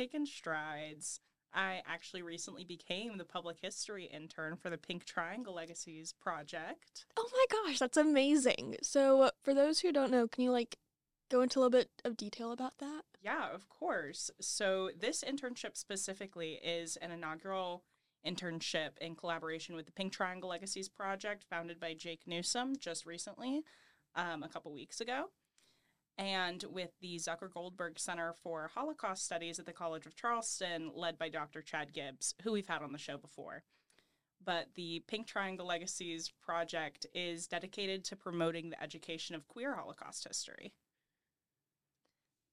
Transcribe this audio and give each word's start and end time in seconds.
taking 0.00 0.24
strides. 0.24 1.20
I 1.52 1.82
actually 1.86 2.22
recently 2.22 2.64
became 2.64 3.18
the 3.18 3.24
public 3.24 3.58
history 3.60 4.06
intern 4.06 4.56
for 4.56 4.70
the 4.70 4.78
Pink 4.78 5.04
Triangle 5.04 5.54
Legacies 5.54 6.14
project. 6.18 7.04
Oh 7.18 7.28
my 7.32 7.44
gosh, 7.50 7.78
that's 7.78 7.98
amazing. 7.98 8.76
So, 8.82 9.30
for 9.42 9.52
those 9.52 9.80
who 9.80 9.92
don't 9.92 10.12
know, 10.12 10.26
can 10.26 10.44
you 10.44 10.52
like 10.52 10.76
go 11.30 11.42
into 11.42 11.58
a 11.58 11.60
little 11.60 11.70
bit 11.70 11.90
of 12.04 12.16
detail 12.16 12.52
about 12.52 12.78
that? 12.78 13.02
Yeah, 13.20 13.52
of 13.52 13.68
course. 13.68 14.30
So, 14.40 14.90
this 14.98 15.22
internship 15.22 15.76
specifically 15.76 16.60
is 16.64 16.96
an 16.96 17.10
inaugural 17.10 17.84
internship 18.26 18.90
in 19.00 19.16
collaboration 19.16 19.74
with 19.74 19.86
the 19.86 19.92
Pink 19.92 20.12
Triangle 20.12 20.48
Legacies 20.48 20.88
project, 20.88 21.44
founded 21.50 21.78
by 21.78 21.94
Jake 21.94 22.22
Newsom 22.26 22.76
just 22.78 23.04
recently, 23.04 23.64
um, 24.14 24.42
a 24.42 24.48
couple 24.48 24.72
weeks 24.72 25.00
ago. 25.00 25.26
And 26.20 26.62
with 26.70 26.90
the 27.00 27.16
Zucker 27.16 27.50
Goldberg 27.50 27.98
Center 27.98 28.34
for 28.42 28.70
Holocaust 28.74 29.24
Studies 29.24 29.58
at 29.58 29.64
the 29.64 29.72
College 29.72 30.04
of 30.04 30.14
Charleston, 30.14 30.90
led 30.94 31.18
by 31.18 31.30
Dr. 31.30 31.62
Chad 31.62 31.94
Gibbs, 31.94 32.34
who 32.42 32.52
we've 32.52 32.66
had 32.66 32.82
on 32.82 32.92
the 32.92 32.98
show 32.98 33.16
before. 33.16 33.62
But 34.44 34.66
the 34.74 35.02
Pink 35.08 35.26
Triangle 35.26 35.66
Legacies 35.66 36.30
project 36.42 37.06
is 37.14 37.46
dedicated 37.46 38.04
to 38.04 38.16
promoting 38.16 38.68
the 38.68 38.82
education 38.82 39.34
of 39.34 39.48
queer 39.48 39.74
Holocaust 39.74 40.28
history. 40.28 40.74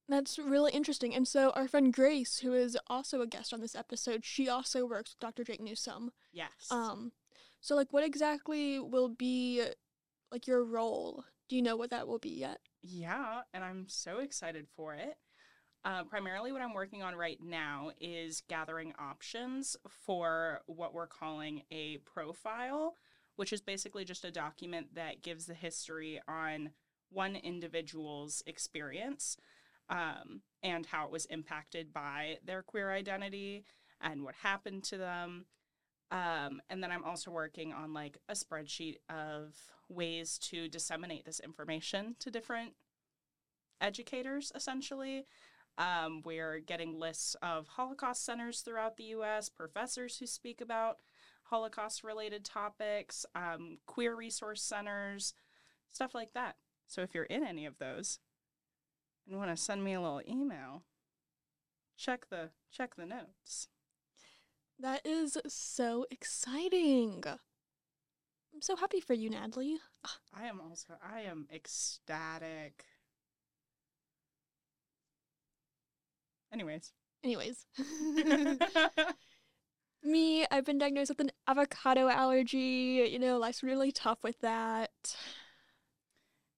That's 0.08 0.40
really 0.40 0.72
interesting. 0.72 1.14
And 1.14 1.28
so, 1.28 1.50
our 1.50 1.68
friend 1.68 1.92
Grace, 1.92 2.40
who 2.40 2.54
is 2.54 2.78
also 2.88 3.20
a 3.20 3.28
guest 3.28 3.54
on 3.54 3.60
this 3.60 3.76
episode, 3.76 4.24
she 4.24 4.48
also 4.48 4.86
works 4.86 5.12
with 5.12 5.20
Dr. 5.20 5.44
Jake 5.44 5.60
Newsom. 5.60 6.12
Yes. 6.32 6.72
Um, 6.72 7.12
so 7.60 7.76
like, 7.76 7.92
what 7.92 8.06
exactly 8.06 8.80
will 8.80 9.10
be 9.10 9.66
like 10.32 10.48
your 10.48 10.64
role? 10.64 11.26
Do 11.50 11.58
you 11.58 11.62
know 11.62 11.76
what 11.76 11.90
that 11.90 12.08
will 12.08 12.20
be 12.20 12.30
yet? 12.30 12.60
Yeah, 12.82 13.42
and 13.54 13.64
I'm 13.64 13.86
so 13.88 14.20
excited 14.20 14.68
for 14.76 14.94
it. 14.94 15.18
Uh, 15.86 16.04
primarily, 16.04 16.52
what 16.52 16.62
I'm 16.62 16.74
working 16.74 17.04
on 17.04 17.16
right 17.16 17.40
now 17.42 17.92
is 18.00 18.42
gathering 18.50 18.94
options 19.00 19.76
for 19.88 20.62
what 20.66 20.94
we're 20.94 21.08
calling 21.08 21.64
a 21.72 21.98
profile, 22.00 22.96
which 23.36 23.54
is 23.54 23.62
basically 23.62 24.04
just 24.04 24.26
a 24.26 24.32
document 24.32 24.96
that 24.96 25.22
gives 25.22 25.46
the 25.46 25.54
history 25.54 26.20
on 26.28 26.72
one 27.10 27.36
individual's 27.36 28.44
experience 28.46 29.38
um, 29.90 30.42
and 30.62 30.86
how 30.88 31.06
it 31.06 31.12
was 31.12 31.26
impacted 31.26 31.94
by 31.94 32.38
their 32.44 32.62
queer 32.62 32.92
identity 32.92 33.64
and 34.02 34.24
what 34.24 34.36
happened 34.44 34.84
to 34.84 34.98
them. 34.98 35.46
Um, 36.12 36.62
and 36.70 36.82
then 36.82 36.92
I'm 36.92 37.04
also 37.04 37.32
working 37.32 37.74
on 37.74 37.94
like 37.94 38.18
a 38.30 38.34
spreadsheet 38.34 38.98
of 39.10 39.56
ways 39.90 40.38
to 40.38 40.68
disseminate 40.68 41.26
this 41.26 41.40
information 41.40 42.16
to 42.20 42.32
different 42.32 42.74
educators, 43.82 44.52
essentially. 44.56 45.26
Um, 45.78 46.22
we're 46.26 46.60
getting 46.60 47.00
lists 47.00 47.36
of 47.42 47.68
Holocaust 47.68 48.26
centers 48.26 48.62
throughout 48.62 48.98
the 48.98 49.04
US, 49.06 49.50
professors 49.50 50.18
who 50.18 50.26
speak 50.26 50.60
about 50.62 50.98
Holocaust 51.44 52.04
related 52.04 52.44
topics, 52.44 53.26
um, 53.36 53.78
queer 53.86 54.16
resource 54.16 54.62
centers, 54.62 55.34
stuff 55.92 56.16
like 56.16 56.34
that. 56.34 56.56
So 56.88 57.02
if 57.02 57.14
you're 57.14 57.26
in 57.26 57.46
any 57.46 57.66
of 57.66 57.78
those 57.78 58.20
and 59.28 59.38
want 59.38 59.52
to 59.52 59.58
send 59.58 59.84
me 59.84 59.94
a 59.94 60.02
little 60.02 60.22
email, 60.28 60.84
check 61.98 62.30
the 62.30 62.50
check 62.72 62.96
the 62.96 63.06
notes. 63.06 63.68
That 64.80 65.06
is 65.06 65.38
so 65.48 66.06
exciting. 66.12 67.24
I'm 68.58 68.64
so 68.64 68.76
happy 68.76 69.00
for 69.02 69.14
you, 69.14 69.30
Natalie. 69.30 69.78
I 70.34 70.48
am 70.48 70.60
also 70.60 70.94
I 71.08 71.22
am 71.22 71.46
ecstatic. 71.54 72.86
Anyways. 76.52 76.92
Anyways, 77.24 77.68
me, 80.04 80.48
I've 80.50 80.66
been 80.66 80.80
diagnosed 80.80 81.12
with 81.12 81.20
an 81.20 81.30
avocado 81.48 82.10
allergy. 82.10 83.08
You 83.12 83.20
know, 83.20 83.38
life's 83.38 83.62
really 83.62 83.92
tough 83.92 84.24
with 84.24 84.40
that. 84.40 85.16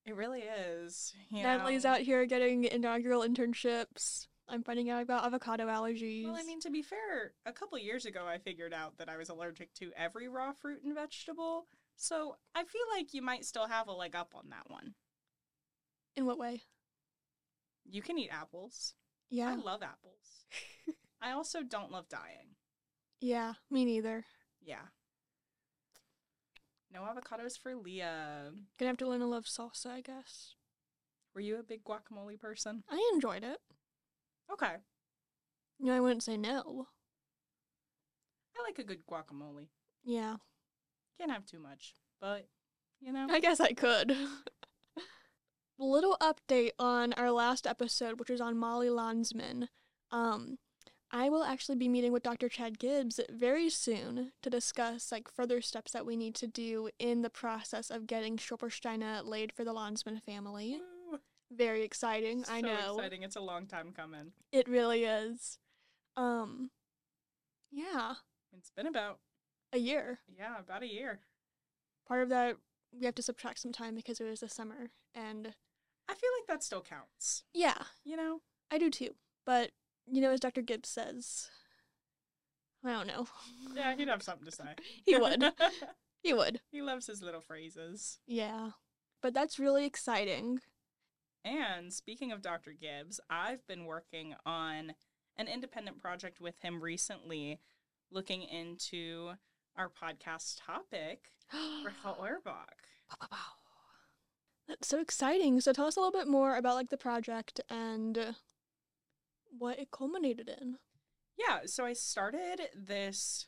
It 0.06 0.16
really 0.16 0.44
is. 0.44 1.14
Natalie's 1.30 1.84
know. 1.84 1.90
out 1.90 2.00
here 2.00 2.26
getting 2.26 2.64
inaugural 2.64 3.28
internships. 3.28 4.28
I'm 4.48 4.64
finding 4.64 4.90
out 4.90 5.04
about 5.04 5.26
avocado 5.26 5.68
allergies. 5.68 6.24
Well, 6.24 6.38
I 6.40 6.44
mean, 6.44 6.62
to 6.62 6.70
be 6.70 6.82
fair, 6.82 7.34
a 7.46 7.52
couple 7.52 7.78
years 7.78 8.06
ago, 8.06 8.26
I 8.26 8.38
figured 8.38 8.74
out 8.74 8.98
that 9.00 9.10
I 9.10 9.18
was 9.18 9.28
allergic 9.28 9.74
to 9.76 9.92
every 9.98 10.30
raw 10.30 10.54
fruit 10.54 10.82
and 10.86 10.96
vegetable. 10.96 11.68
So 12.02 12.38
I 12.56 12.64
feel 12.64 12.82
like 12.96 13.14
you 13.14 13.22
might 13.22 13.44
still 13.44 13.68
have 13.68 13.90
a 13.90 13.92
leg 13.92 14.16
up 14.16 14.32
on 14.34 14.50
that 14.52 14.70
one. 14.70 14.96
in 16.16 16.26
what 16.26 16.40
way? 16.40 16.64
You 17.84 18.02
can 18.02 18.18
eat 18.18 18.30
apples. 18.32 18.94
Yeah, 19.30 19.50
I 19.50 19.56
love 19.56 19.84
apples. 19.84 20.46
I 21.22 21.32
also 21.32 21.62
don't 21.62 21.92
love 21.92 22.08
dying. 22.08 22.56
yeah, 23.20 23.54
me 23.70 23.84
neither. 23.84 24.26
Yeah. 24.62 24.88
No 26.92 27.02
avocados 27.02 27.60
for 27.60 27.76
Leah. 27.76 28.52
Gonna 28.80 28.90
have 28.90 28.98
to 28.98 29.08
learn 29.08 29.20
to 29.20 29.26
love 29.28 29.44
salsa, 29.46 29.88
I 29.88 30.00
guess. 30.02 30.56
Were 31.36 31.42
you 31.42 31.60
a 31.60 31.64
big 31.64 31.84
guacamole 31.84 32.40
person? 32.40 32.84
I 32.90 33.12
enjoyed 33.14 33.44
it. 33.44 33.60
Okay. 34.52 34.76
Know, 35.82 35.94
I 35.96 36.00
wouldn't 36.00 36.24
say 36.24 36.38
no. 36.38 36.88
I 38.58 38.64
like 38.64 38.80
a 38.80 38.84
good 38.84 39.06
guacamole. 39.06 39.68
Yeah, 40.04 40.38
Can't 41.20 41.32
have 41.32 41.46
too 41.46 41.60
much, 41.60 41.94
but 42.22 42.48
you 43.02 43.12
know. 43.12 43.28
I 43.30 43.40
guess 43.40 43.60
I 43.60 43.74
could. 43.74 44.16
Little 45.82 46.18
update 46.22 46.72
on 46.78 47.14
our 47.14 47.32
last 47.32 47.66
episode, 47.66 48.20
which 48.20 48.30
was 48.30 48.42
on 48.42 48.58
Molly 48.58 48.90
Landsman. 48.90 49.70
Um, 50.12 50.58
I 51.12 51.30
will 51.30 51.44
actually 51.44 51.78
be 51.78 51.88
meeting 51.88 52.12
with 52.12 52.22
Dr. 52.24 52.50
Chad 52.50 52.78
Gibbs 52.80 53.20
very 53.30 53.70
soon 53.70 54.32
to 54.44 54.50
discuss 54.50 55.12
like 55.12 55.30
further 55.32 55.62
steps 55.62 55.94
that 55.94 56.06
we 56.06 56.18
need 56.18 56.36
to 56.36 56.48
do 56.48 56.90
in 57.00 57.22
the 57.22 57.30
process 57.30 57.90
of 57.90 58.08
getting 58.08 58.38
Stolpersteine 58.38 59.26
laid 59.26 59.54
for 59.54 59.64
the 59.64 59.72
Landsman 59.74 60.20
family. 60.20 60.80
Woo. 61.12 61.20
Very 61.52 61.84
exciting, 61.84 62.44
I 62.50 62.62
know 62.62 62.76
So 62.78 62.86
know. 62.88 62.96
exciting. 62.98 63.24
It's 63.24 63.36
a 63.38 63.42
long 63.42 63.66
time 63.66 63.92
coming. 63.96 64.34
It 64.52 64.68
really 64.68 65.06
is. 65.06 65.58
Um, 66.18 66.72
yeah, 67.72 68.16
It's 68.52 68.70
been 68.70 68.86
about 68.88 69.20
a 69.74 69.78
year. 69.78 70.20
yeah, 70.38 70.60
about 70.60 70.84
a 70.84 70.92
year. 70.92 71.20
Part 72.08 72.24
of 72.24 72.30
that 72.30 72.58
we 72.98 73.06
have 73.06 73.16
to 73.16 73.22
subtract 73.22 73.60
some 73.60 73.72
time 73.72 73.96
because 73.96 74.20
it 74.20 74.24
was 74.26 74.40
the 74.40 74.50
summer, 74.50 74.90
and 75.14 75.54
I 76.08 76.14
feel 76.16 76.30
like 76.40 76.48
that 76.48 76.64
still 76.64 76.82
counts. 76.82 77.44
yeah, 77.54 77.78
You 78.04 78.18
know? 78.18 78.42
I 78.72 78.78
do 78.80 78.90
too. 78.90 79.16
But 79.46 79.72
you 80.12 80.22
know, 80.22 80.32
as 80.32 80.40
Dr. 80.40 80.62
Gibbs 80.64 80.90
says, 80.90 81.50
I 82.84 82.92
don't 82.94 83.08
know. 83.08 83.28
Yeah, 83.76 83.96
he'd 83.96 84.08
have 84.08 84.24
something 84.24 84.46
to 84.46 84.52
say. 84.52 84.64
he 85.06 85.18
would. 85.18 85.44
He 86.22 86.34
would. 86.34 86.60
he 86.70 86.82
loves 86.82 87.08
his 87.08 87.22
little 87.22 87.40
phrases. 87.40 88.20
Yeah. 88.28 88.72
But 89.22 89.34
that's 89.34 89.58
really 89.58 89.86
exciting. 89.86 90.60
And 91.46 91.94
speaking 91.94 92.34
of 92.34 92.42
Dr. 92.42 92.74
Gibbs, 92.74 93.22
I've 93.30 93.66
been 93.68 93.86
working 93.86 94.36
on 94.46 94.96
an 95.38 95.48
independent 95.48 95.98
project 95.98 96.42
with 96.42 96.60
him 96.60 96.82
recently, 96.84 97.62
looking 98.12 98.42
into 98.44 99.32
our 99.78 99.90
podcast 99.90 100.60
topic, 100.66 101.32
Rahel 101.54 102.18
Auerbach. 102.22 102.76
That's 104.68 104.88
so 104.88 105.00
exciting. 105.00 105.60
So 105.62 105.74
tell 105.74 105.88
us 105.88 105.96
a 105.96 106.00
little 106.00 106.18
bit 106.18 106.28
more 106.28 106.56
about 106.56 106.76
like 106.76 106.90
the 106.90 106.98
project 106.98 107.60
and 107.70 108.36
what 109.58 109.80
it 109.80 109.90
culminated 109.92 110.50
in. 110.62 110.78
Yeah, 111.38 111.62
so 111.66 111.86
I 111.86 111.94
started 111.94 112.70
this 112.76 113.48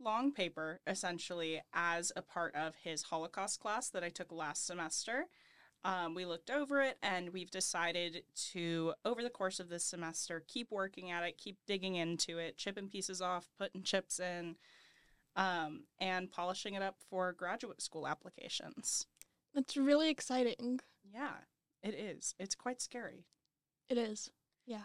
long 0.00 0.32
paper 0.32 0.80
essentially 0.86 1.62
as 1.72 2.12
a 2.16 2.22
part 2.22 2.54
of 2.54 2.74
his 2.82 3.04
Holocaust 3.04 3.60
class 3.60 3.88
that 3.90 4.04
I 4.04 4.08
took 4.08 4.32
last 4.32 4.66
semester. 4.66 5.26
Um, 5.84 6.14
we 6.14 6.24
looked 6.24 6.50
over 6.50 6.80
it 6.80 6.96
and 7.02 7.30
we've 7.30 7.50
decided 7.50 8.24
to, 8.52 8.94
over 9.04 9.22
the 9.22 9.30
course 9.30 9.60
of 9.60 9.68
this 9.68 9.84
semester, 9.84 10.42
keep 10.46 10.70
working 10.70 11.10
at 11.10 11.22
it, 11.22 11.38
keep 11.38 11.58
digging 11.66 11.94
into 11.94 12.38
it, 12.38 12.56
chipping 12.56 12.88
pieces 12.88 13.20
off, 13.20 13.50
putting 13.58 13.82
chips 13.82 14.18
in, 14.18 14.56
um, 15.36 15.84
and 15.98 16.30
polishing 16.30 16.74
it 16.74 16.82
up 16.82 16.96
for 17.10 17.32
graduate 17.32 17.82
school 17.82 18.06
applications. 18.06 19.06
It's 19.54 19.76
really 19.76 20.10
exciting. 20.10 20.80
Yeah, 21.04 21.32
it 21.82 21.94
is. 21.94 22.34
It's 22.38 22.54
quite 22.54 22.80
scary. 22.80 23.26
It 23.88 23.98
is. 23.98 24.30
Yeah. 24.66 24.84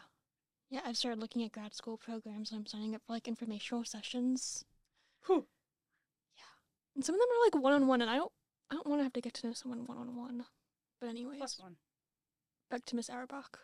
Yeah, 0.69 0.81
I've 0.85 0.97
started 0.97 1.19
looking 1.19 1.43
at 1.43 1.51
grad 1.51 1.73
school 1.73 1.97
programs 1.97 2.51
and 2.51 2.59
I'm 2.59 2.65
signing 2.67 2.93
up 2.93 3.01
for 3.05 3.13
like 3.13 3.27
informational 3.27 3.83
sessions. 3.83 4.63
Whew. 5.25 5.47
Yeah. 6.35 6.43
And 6.95 7.03
some 7.03 7.15
of 7.15 7.19
them 7.21 7.29
are 7.29 7.45
like 7.45 7.63
one 7.63 7.73
on 7.73 7.87
one, 7.87 8.01
and 8.01 8.09
I 8.11 8.15
don't 8.17 8.31
I 8.69 8.75
don't 8.75 8.85
want 8.87 8.99
to 8.99 9.03
have 9.03 9.13
to 9.13 9.21
get 9.21 9.33
to 9.35 9.47
know 9.47 9.53
someone 9.53 9.85
one 9.87 9.97
on 9.97 10.15
one. 10.15 10.45
But 11.01 11.09
anyways, 11.09 11.39
Plus 11.39 11.59
one. 11.59 11.77
back 12.69 12.85
to 12.85 12.95
Miss 12.95 13.09
Auerbach. 13.09 13.57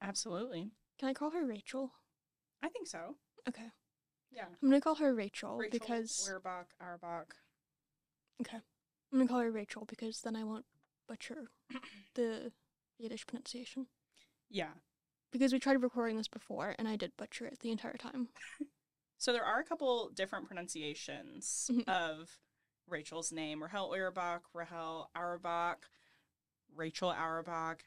Absolutely. 0.00 0.70
Can 0.98 1.08
I 1.08 1.12
call 1.14 1.30
her 1.30 1.44
Rachel? 1.44 1.92
I 2.62 2.68
think 2.68 2.86
so. 2.86 3.16
Okay, 3.48 3.70
Yeah. 4.34 4.46
I'm 4.62 4.68
gonna 4.68 4.80
call 4.80 4.96
her 4.96 5.14
Rachel, 5.14 5.56
Rachel, 5.56 5.78
because 5.78 6.28
Auerbach. 6.28 7.34
okay, 8.40 8.56
I'm 9.12 9.18
gonna 9.18 9.28
call 9.28 9.40
her 9.40 9.50
Rachel 9.52 9.84
because 9.84 10.20
then 10.22 10.34
I 10.36 10.44
won't 10.44 10.64
butcher 11.08 11.50
the 12.14 12.52
Yiddish 12.98 13.26
pronunciation. 13.26 13.86
Yeah. 14.50 14.70
Because 15.32 15.52
we 15.52 15.58
tried 15.58 15.82
recording 15.82 16.16
this 16.16 16.28
before, 16.28 16.74
and 16.78 16.86
I 16.88 16.96
did 16.96 17.16
butcher 17.16 17.46
it 17.46 17.58
the 17.60 17.70
entire 17.70 17.96
time. 17.96 18.28
So 19.16 19.32
there 19.32 19.44
are 19.44 19.58
a 19.60 19.64
couple 19.64 20.10
different 20.12 20.48
pronunciations 20.48 21.70
Mhm. 21.72 21.88
of 21.88 22.38
Rachel's 22.86 23.32
name. 23.32 23.62
Rahel 23.62 23.94
Auerbach, 23.94 24.42
Rahel 24.52 25.08
Auerbach, 25.16 25.86
Rachel 26.74 27.10
Auerbach. 27.10 27.84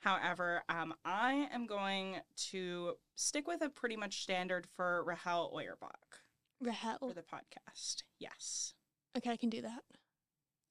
However, 0.00 0.62
um, 0.68 0.94
I 1.04 1.48
am 1.52 1.66
going 1.66 2.16
to 2.50 2.94
stick 3.16 3.48
with 3.48 3.62
a 3.62 3.68
pretty 3.68 3.96
much 3.96 4.22
standard 4.22 4.66
for 4.76 5.02
Rahel 5.04 5.50
Auerbach 5.52 6.20
Rahel. 6.60 6.98
for 7.00 7.12
the 7.12 7.22
podcast. 7.22 8.04
Yes. 8.18 8.74
Okay, 9.16 9.30
I 9.30 9.36
can 9.36 9.50
do 9.50 9.62
that. 9.62 9.82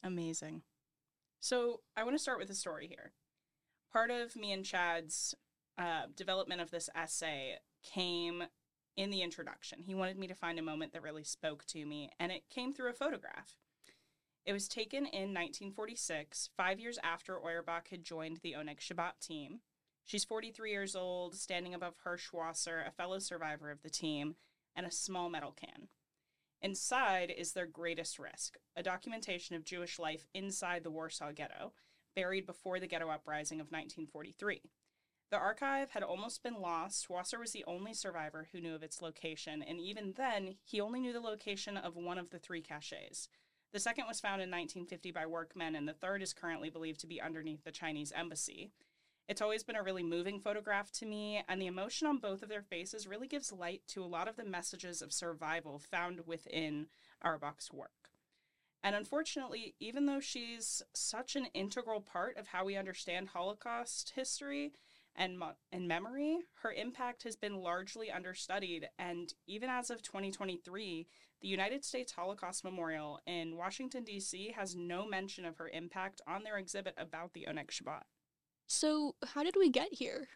Amazing. 0.03 0.61
So 1.39 1.81
I 1.95 2.03
want 2.03 2.15
to 2.15 2.21
start 2.21 2.39
with 2.39 2.49
a 2.49 2.55
story 2.55 2.87
here. 2.87 3.11
Part 3.91 4.11
of 4.11 4.35
me 4.35 4.51
and 4.51 4.63
Chad's 4.63 5.35
uh, 5.77 6.03
development 6.15 6.61
of 6.61 6.71
this 6.71 6.89
essay 6.95 7.57
came 7.83 8.43
in 8.95 9.11
the 9.11 9.21
introduction. 9.21 9.83
He 9.83 9.93
wanted 9.95 10.17
me 10.17 10.27
to 10.27 10.33
find 10.33 10.57
a 10.57 10.63
moment 10.63 10.93
that 10.93 11.03
really 11.03 11.23
spoke 11.23 11.65
to 11.67 11.85
me, 11.85 12.09
and 12.19 12.31
it 12.31 12.49
came 12.49 12.73
through 12.73 12.89
a 12.89 12.93
photograph. 12.93 13.55
It 14.47 14.53
was 14.53 14.69
taken 14.69 14.99
in 14.99 15.33
1946, 15.33 16.51
five 16.55 16.79
years 16.79 16.97
after 17.03 17.37
Auerbach 17.37 17.89
had 17.89 18.05
joined 18.05 18.37
the 18.37 18.53
Oneg 18.53 18.79
Shabbat 18.79 19.19
team. 19.19 19.59
She's 20.05 20.23
43 20.23 20.71
years 20.71 20.95
old, 20.95 21.35
standing 21.35 21.73
above 21.73 21.95
Hirsch 22.05 22.31
Wasser, 22.31 22.81
a 22.87 22.91
fellow 22.91 23.19
survivor 23.19 23.69
of 23.71 23.81
the 23.81 23.89
team, 23.89 24.35
and 24.73 24.87
a 24.87 24.91
small 24.91 25.27
metal 25.29 25.51
can. 25.51 25.89
Inside 26.61 27.29
is 27.29 27.51
their 27.51 27.65
greatest 27.65 28.19
risk, 28.19 28.55
a 28.73 28.81
documentation 28.81 29.57
of 29.57 29.65
Jewish 29.65 29.99
life 29.99 30.25
inside 30.33 30.83
the 30.85 30.91
Warsaw 30.91 31.33
Ghetto, 31.33 31.73
buried 32.15 32.45
before 32.45 32.79
the 32.79 32.87
ghetto 32.87 33.09
uprising 33.09 33.59
of 33.59 33.65
1943. 33.65 34.61
The 35.29 35.37
archive 35.37 35.89
had 35.89 36.03
almost 36.03 36.41
been 36.41 36.61
lost. 36.61 37.09
Wasser 37.09 37.37
was 37.37 37.51
the 37.51 37.65
only 37.67 37.93
survivor 37.93 38.47
who 38.53 38.61
knew 38.61 38.75
of 38.75 38.81
its 38.81 39.01
location, 39.01 39.61
and 39.61 39.81
even 39.81 40.13
then, 40.15 40.55
he 40.63 40.79
only 40.79 41.01
knew 41.01 41.11
the 41.11 41.19
location 41.19 41.75
of 41.75 41.97
one 41.97 42.17
of 42.17 42.29
the 42.29 42.39
three 42.39 42.61
caches. 42.61 43.27
The 43.73 43.79
second 43.79 44.05
was 44.07 44.19
found 44.19 44.41
in 44.41 44.49
1950 44.49 45.11
by 45.11 45.25
workmen, 45.25 45.75
and 45.75 45.87
the 45.87 45.93
third 45.93 46.21
is 46.21 46.33
currently 46.33 46.69
believed 46.69 46.99
to 47.01 47.07
be 47.07 47.21
underneath 47.21 47.63
the 47.63 47.71
Chinese 47.71 48.13
embassy. 48.15 48.71
It's 49.27 49.41
always 49.41 49.63
been 49.63 49.75
a 49.75 49.83
really 49.83 50.03
moving 50.03 50.39
photograph 50.39 50.89
to 50.93 51.05
me, 51.05 51.43
and 51.49 51.61
the 51.61 51.67
emotion 51.67 52.07
on 52.07 52.17
both 52.17 52.41
of 52.41 52.49
their 52.49 52.61
faces 52.61 53.07
really 53.07 53.27
gives 53.27 53.51
light 53.51 53.81
to 53.89 54.03
a 54.03 54.05
lot 54.05 54.29
of 54.29 54.37
the 54.37 54.45
messages 54.45 55.01
of 55.01 55.11
survival 55.11 55.79
found 55.79 56.21
within 56.25 56.87
Auerbach's 57.21 57.71
work. 57.71 58.09
And 58.83 58.95
unfortunately, 58.95 59.75
even 59.81 60.05
though 60.05 60.21
she's 60.21 60.81
such 60.93 61.35
an 61.35 61.47
integral 61.53 61.99
part 61.99 62.37
of 62.37 62.47
how 62.47 62.63
we 62.63 62.77
understand 62.77 63.29
Holocaust 63.29 64.13
history 64.15 64.71
and, 65.17 65.39
mo- 65.39 65.55
and 65.71 65.87
memory, 65.87 66.39
her 66.61 66.71
impact 66.71 67.23
has 67.23 67.35
been 67.35 67.57
largely 67.57 68.11
understudied. 68.11 68.87
And 68.97 69.33
even 69.47 69.69
as 69.69 69.89
of 69.89 70.01
2023, 70.01 71.07
the 71.41 71.47
United 71.47 71.83
States 71.83 72.13
Holocaust 72.13 72.63
Memorial 72.63 73.19
in 73.25 73.57
Washington, 73.57 74.03
D.C. 74.03 74.53
has 74.55 74.75
no 74.75 75.07
mention 75.07 75.45
of 75.45 75.57
her 75.57 75.69
impact 75.69 76.21
on 76.27 76.43
their 76.43 76.57
exhibit 76.57 76.95
about 76.97 77.33
the 77.33 77.47
Oneg 77.49 77.69
Shabbat. 77.69 78.03
So, 78.67 79.15
how 79.33 79.43
did 79.43 79.55
we 79.57 79.69
get 79.69 79.93
here? 79.93 80.27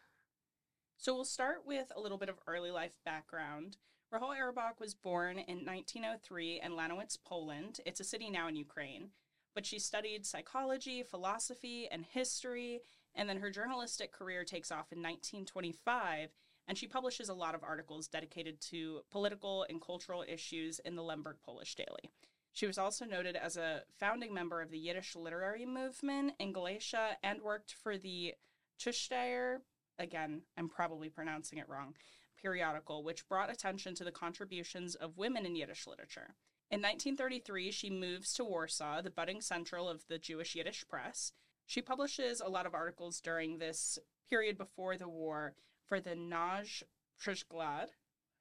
So 1.01 1.15
we'll 1.15 1.25
start 1.25 1.63
with 1.65 1.91
a 1.95 1.99
little 1.99 2.19
bit 2.19 2.29
of 2.29 2.39
early 2.45 2.69
life 2.69 2.91
background. 3.03 3.77
Rahel 4.11 4.33
Auerbach 4.33 4.79
was 4.79 4.93
born 4.93 5.39
in 5.39 5.65
1903 5.65 6.61
in 6.63 6.73
Lanowitz, 6.73 7.17
Poland. 7.25 7.79
It's 7.87 7.99
a 7.99 8.03
city 8.03 8.29
now 8.29 8.47
in 8.47 8.55
Ukraine. 8.55 9.09
But 9.55 9.65
she 9.65 9.79
studied 9.79 10.27
psychology, 10.27 11.01
philosophy, 11.01 11.87
and 11.91 12.05
history, 12.05 12.81
and 13.15 13.29
then 13.29 13.37
her 13.37 13.49
journalistic 13.49 14.11
career 14.11 14.43
takes 14.43 14.71
off 14.71 14.91
in 14.91 14.99
1925, 14.99 16.29
and 16.67 16.77
she 16.77 16.87
publishes 16.87 17.29
a 17.29 17.33
lot 17.33 17.55
of 17.55 17.63
articles 17.63 18.07
dedicated 18.07 18.61
to 18.61 19.01
political 19.11 19.65
and 19.69 19.81
cultural 19.81 20.23
issues 20.27 20.79
in 20.79 20.95
the 20.95 21.03
Lemberg 21.03 21.37
Polish 21.43 21.75
Daily. 21.75 22.11
She 22.53 22.67
was 22.67 22.77
also 22.77 23.05
noted 23.05 23.35
as 23.35 23.57
a 23.57 23.83
founding 23.97 24.33
member 24.33 24.61
of 24.61 24.71
the 24.71 24.77
Yiddish 24.77 25.15
literary 25.15 25.65
movement 25.65 26.33
in 26.39 26.51
Galicia 26.51 27.17
and 27.23 27.41
worked 27.41 27.73
for 27.73 27.97
the 27.97 28.33
Tsushtayer, 28.79 29.59
again, 29.99 30.41
I'm 30.57 30.67
probably 30.67 31.09
pronouncing 31.09 31.59
it 31.59 31.69
wrong, 31.69 31.95
periodical, 32.41 33.03
which 33.03 33.27
brought 33.27 33.51
attention 33.51 33.95
to 33.95 34.03
the 34.03 34.11
contributions 34.11 34.95
of 34.95 35.17
women 35.17 35.45
in 35.45 35.55
Yiddish 35.55 35.87
literature. 35.87 36.35
In 36.69 36.79
1933, 36.79 37.71
she 37.71 37.89
moves 37.89 38.33
to 38.33 38.43
Warsaw, 38.43 39.01
the 39.01 39.11
budding 39.11 39.41
central 39.41 39.87
of 39.87 40.07
the 40.07 40.17
Jewish 40.17 40.55
Yiddish 40.55 40.85
press. 40.87 41.33
She 41.65 41.81
publishes 41.81 42.41
a 42.41 42.49
lot 42.49 42.65
of 42.65 42.73
articles 42.73 43.21
during 43.21 43.57
this 43.57 43.97
period 44.29 44.57
before 44.57 44.97
the 44.97 45.07
war 45.07 45.53
for 45.87 45.99
the 45.99 46.15
Naj 46.15 46.83
Przykład, 47.19 47.89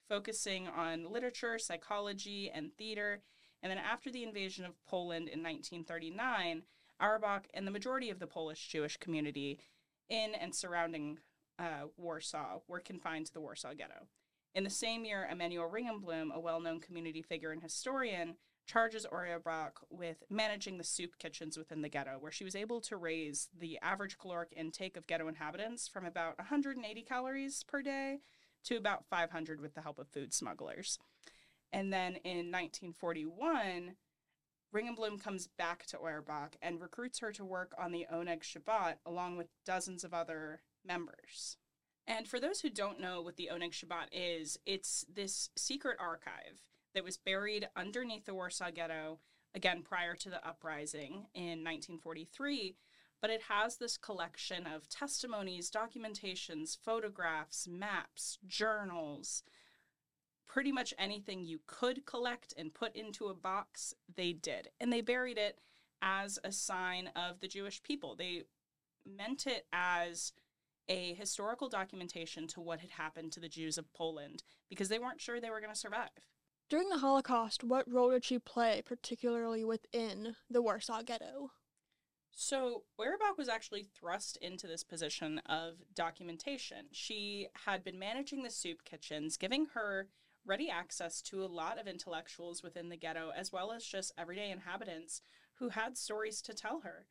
focusing 0.08 0.68
on 0.68 1.12
literature, 1.12 1.58
psychology, 1.58 2.50
and 2.52 2.72
theater. 2.76 3.22
And 3.62 3.70
then 3.70 3.78
after 3.78 4.10
the 4.10 4.22
invasion 4.22 4.64
of 4.64 4.82
Poland 4.86 5.28
in 5.28 5.42
1939, 5.42 6.62
Auerbach 7.00 7.46
and 7.54 7.66
the 7.66 7.70
majority 7.70 8.10
of 8.10 8.18
the 8.18 8.26
Polish 8.26 8.68
Jewish 8.68 8.96
community 8.96 9.60
in 10.08 10.34
and 10.34 10.54
surrounding 10.54 11.18
uh, 11.58 11.86
Warsaw 11.96 12.60
were 12.68 12.80
confined 12.80 13.26
to 13.26 13.32
the 13.32 13.40
Warsaw 13.40 13.74
Ghetto. 13.74 14.06
In 14.54 14.64
the 14.64 14.70
same 14.70 15.04
year, 15.04 15.28
Emanuel 15.30 15.70
Ringelblum, 15.70 16.34
a 16.34 16.40
well 16.40 16.60
known 16.60 16.80
community 16.80 17.22
figure 17.22 17.52
and 17.52 17.62
historian, 17.62 18.36
charges 18.70 19.04
Auerbach 19.04 19.80
with 19.90 20.22
managing 20.30 20.78
the 20.78 20.84
soup 20.84 21.18
kitchens 21.18 21.58
within 21.58 21.82
the 21.82 21.88
ghetto, 21.88 22.18
where 22.20 22.30
she 22.30 22.44
was 22.44 22.54
able 22.54 22.80
to 22.82 22.96
raise 22.96 23.48
the 23.58 23.80
average 23.82 24.16
caloric 24.16 24.52
intake 24.56 24.96
of 24.96 25.08
ghetto 25.08 25.26
inhabitants 25.26 25.88
from 25.88 26.06
about 26.06 26.38
180 26.38 27.02
calories 27.02 27.64
per 27.64 27.82
day 27.82 28.18
to 28.62 28.76
about 28.76 29.04
500 29.10 29.60
with 29.60 29.74
the 29.74 29.80
help 29.82 29.98
of 29.98 30.06
food 30.06 30.32
smugglers. 30.32 31.00
And 31.72 31.92
then 31.92 32.14
in 32.22 32.52
1941, 32.52 33.96
Ringelblum 34.72 35.20
comes 35.20 35.48
back 35.48 35.84
to 35.86 35.98
Auerbach 35.98 36.54
and 36.62 36.80
recruits 36.80 37.18
her 37.18 37.32
to 37.32 37.44
work 37.44 37.72
on 37.76 37.90
the 37.90 38.06
Oneg 38.12 38.42
Shabbat 38.44 38.98
along 39.04 39.36
with 39.36 39.48
dozens 39.66 40.04
of 40.04 40.14
other 40.14 40.60
members. 40.86 41.56
And 42.06 42.28
for 42.28 42.38
those 42.38 42.60
who 42.60 42.70
don't 42.70 43.00
know 43.00 43.20
what 43.20 43.36
the 43.36 43.50
Oneg 43.52 43.72
Shabbat 43.72 44.06
is, 44.12 44.58
it's 44.64 45.04
this 45.12 45.50
secret 45.56 45.96
archive 45.98 46.62
that 46.94 47.04
was 47.04 47.16
buried 47.16 47.68
underneath 47.76 48.26
the 48.26 48.34
Warsaw 48.34 48.70
Ghetto, 48.70 49.18
again, 49.54 49.82
prior 49.82 50.14
to 50.16 50.30
the 50.30 50.46
uprising 50.46 51.26
in 51.34 51.64
1943. 51.64 52.76
But 53.20 53.30
it 53.30 53.42
has 53.48 53.76
this 53.76 53.98
collection 53.98 54.66
of 54.66 54.88
testimonies, 54.88 55.70
documentations, 55.70 56.78
photographs, 56.82 57.68
maps, 57.68 58.38
journals, 58.46 59.42
pretty 60.48 60.72
much 60.72 60.94
anything 60.98 61.44
you 61.44 61.60
could 61.66 62.06
collect 62.06 62.54
and 62.56 62.74
put 62.74 62.96
into 62.96 63.26
a 63.26 63.34
box, 63.34 63.94
they 64.16 64.32
did. 64.32 64.68
And 64.80 64.92
they 64.92 65.00
buried 65.00 65.38
it 65.38 65.60
as 66.02 66.38
a 66.42 66.50
sign 66.50 67.10
of 67.14 67.40
the 67.40 67.48
Jewish 67.48 67.82
people. 67.82 68.16
They 68.16 68.44
meant 69.06 69.46
it 69.46 69.66
as 69.72 70.32
a 70.88 71.14
historical 71.14 71.68
documentation 71.68 72.48
to 72.48 72.60
what 72.60 72.80
had 72.80 72.90
happened 72.90 73.32
to 73.32 73.40
the 73.40 73.48
Jews 73.48 73.78
of 73.78 73.92
Poland 73.92 74.42
because 74.68 74.88
they 74.88 74.98
weren't 74.98 75.20
sure 75.20 75.40
they 75.40 75.50
were 75.50 75.60
going 75.60 75.72
to 75.72 75.78
survive. 75.78 76.08
During 76.70 76.88
the 76.88 76.98
Holocaust, 76.98 77.64
what 77.64 77.90
role 77.90 78.12
did 78.12 78.24
she 78.24 78.38
play, 78.38 78.80
particularly 78.86 79.64
within 79.64 80.36
the 80.48 80.62
Warsaw 80.62 81.02
Ghetto? 81.02 81.50
So, 82.30 82.84
Auerbach 82.96 83.36
was 83.36 83.48
actually 83.48 83.82
thrust 83.82 84.38
into 84.40 84.68
this 84.68 84.84
position 84.84 85.40
of 85.46 85.82
documentation. 85.92 86.86
She 86.92 87.48
had 87.66 87.82
been 87.82 87.98
managing 87.98 88.44
the 88.44 88.50
soup 88.50 88.84
kitchens, 88.84 89.36
giving 89.36 89.66
her 89.74 90.10
ready 90.46 90.70
access 90.70 91.20
to 91.22 91.42
a 91.42 91.46
lot 91.46 91.80
of 91.80 91.88
intellectuals 91.88 92.62
within 92.62 92.88
the 92.88 92.96
ghetto, 92.96 93.32
as 93.36 93.50
well 93.52 93.72
as 93.72 93.84
just 93.84 94.12
everyday 94.16 94.52
inhabitants 94.52 95.22
who 95.54 95.70
had 95.70 95.98
stories 95.98 96.40
to 96.42 96.54
tell 96.54 96.82
her. 96.82 97.08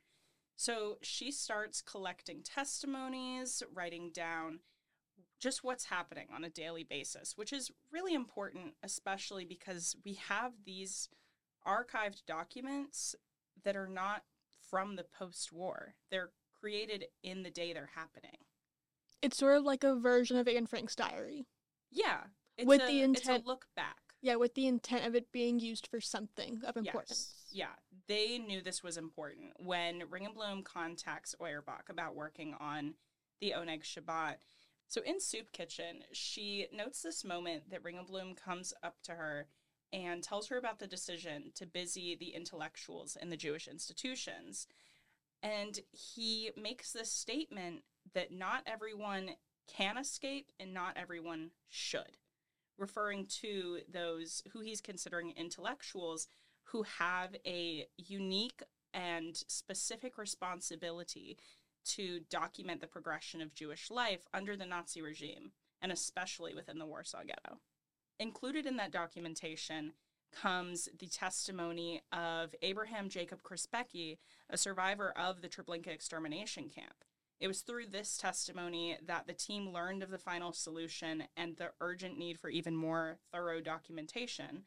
So 0.55 0.99
she 1.01 1.31
starts 1.31 1.81
collecting 1.81 2.43
testimonies, 2.43 3.61
writing 3.73 4.11
down 4.13 4.59
just 5.39 5.63
what's 5.63 5.85
happening 5.85 6.27
on 6.33 6.43
a 6.43 6.49
daily 6.49 6.83
basis, 6.83 7.33
which 7.35 7.53
is 7.53 7.71
really 7.91 8.13
important, 8.13 8.73
especially 8.83 9.45
because 9.45 9.95
we 10.05 10.13
have 10.13 10.53
these 10.65 11.09
archived 11.65 12.25
documents 12.27 13.15
that 13.63 13.75
are 13.75 13.87
not 13.87 14.23
from 14.69 14.95
the 14.95 15.05
post 15.17 15.51
war. 15.51 15.95
They're 16.11 16.31
created 16.59 17.05
in 17.23 17.43
the 17.43 17.49
day 17.49 17.73
they're 17.73 17.89
happening. 17.95 18.37
It's 19.21 19.37
sort 19.37 19.57
of 19.57 19.63
like 19.63 19.83
a 19.83 19.95
version 19.95 20.37
of 20.37 20.47
Anne 20.47 20.65
Frank's 20.67 20.95
diary. 20.95 21.45
Yeah. 21.91 22.21
It's 22.57 22.67
With 22.67 22.81
a, 22.81 22.87
the 22.87 23.01
it's 23.01 23.27
a 23.27 23.31
intent- 23.31 23.47
look 23.47 23.65
back. 23.75 23.97
Yeah, 24.21 24.35
with 24.35 24.53
the 24.53 24.67
intent 24.67 25.05
of 25.05 25.15
it 25.15 25.31
being 25.31 25.61
used 25.61 25.87
for 25.87 26.01
something 26.01 26.61
of 26.65 26.75
importance. 26.75 27.33
Yes. 27.51 27.69
Yeah, 27.69 28.03
they 28.07 28.37
knew 28.37 28.61
this 28.61 28.83
was 28.83 28.97
important. 28.97 29.53
When 29.57 30.01
Ringelblum 30.01 30.65
contacts 30.65 31.33
Auerbach 31.39 31.87
about 31.89 32.15
working 32.15 32.53
on 32.59 32.95
the 33.39 33.53
Oneg 33.57 33.83
Shabbat, 33.83 34.35
so 34.89 35.01
in 35.05 35.19
Soup 35.19 35.51
Kitchen, 35.51 36.03
she 36.11 36.67
notes 36.73 37.03
this 37.03 37.23
moment 37.23 37.69
that 37.69 37.83
Ringelblum 37.83 38.35
comes 38.35 38.73
up 38.81 38.95
to 39.03 39.11
her 39.11 39.45
and 39.93 40.23
tells 40.23 40.47
her 40.47 40.57
about 40.57 40.79
the 40.79 40.87
decision 40.87 41.51
to 41.55 41.67
busy 41.67 42.15
the 42.15 42.33
intellectuals 42.33 43.15
in 43.15 43.29
the 43.29 43.37
Jewish 43.37 43.67
institutions. 43.67 44.67
And 45.43 45.79
he 45.91 46.49
makes 46.59 46.91
this 46.91 47.11
statement 47.11 47.83
that 48.13 48.31
not 48.31 48.63
everyone 48.65 49.31
can 49.67 49.95
escape 49.95 50.51
and 50.59 50.73
not 50.73 50.97
everyone 50.97 51.51
should, 51.69 52.17
referring 52.79 53.27
to 53.41 53.81
those 53.91 54.41
who 54.51 54.61
he's 54.61 54.81
considering 54.81 55.33
intellectuals 55.37 56.27
who 56.63 56.83
have 56.97 57.35
a 57.45 57.85
unique 57.97 58.63
and 58.91 59.37
specific 59.47 60.17
responsibility 60.17 61.37
to 61.85 62.21
document 62.29 62.81
the 62.81 62.87
progression 62.87 63.41
of 63.41 63.53
Jewish 63.53 63.89
life 63.89 64.27
under 64.33 64.55
the 64.55 64.65
Nazi 64.65 65.01
regime, 65.01 65.51
and 65.81 65.91
especially 65.91 66.53
within 66.53 66.79
the 66.79 66.85
Warsaw 66.85 67.23
Ghetto. 67.25 67.59
Included 68.19 68.65
in 68.65 68.77
that 68.77 68.91
documentation 68.91 69.93
comes 70.31 70.89
the 70.99 71.07
testimony 71.07 72.01
of 72.11 72.53
Abraham 72.61 73.09
Jacob 73.09 73.41
Krzepicki, 73.41 74.17
a 74.49 74.57
survivor 74.57 75.11
of 75.17 75.41
the 75.41 75.49
Treblinka 75.49 75.87
extermination 75.87 76.69
camp. 76.69 77.03
It 77.39 77.47
was 77.47 77.61
through 77.61 77.87
this 77.87 78.17
testimony 78.17 78.97
that 79.05 79.25
the 79.25 79.33
team 79.33 79.71
learned 79.71 80.03
of 80.03 80.11
the 80.11 80.17
final 80.17 80.51
solution 80.51 81.23
and 81.37 81.55
the 81.55 81.71
urgent 81.79 82.17
need 82.17 82.37
for 82.37 82.49
even 82.49 82.75
more 82.75 83.17
thorough 83.31 83.61
documentation. 83.61 84.63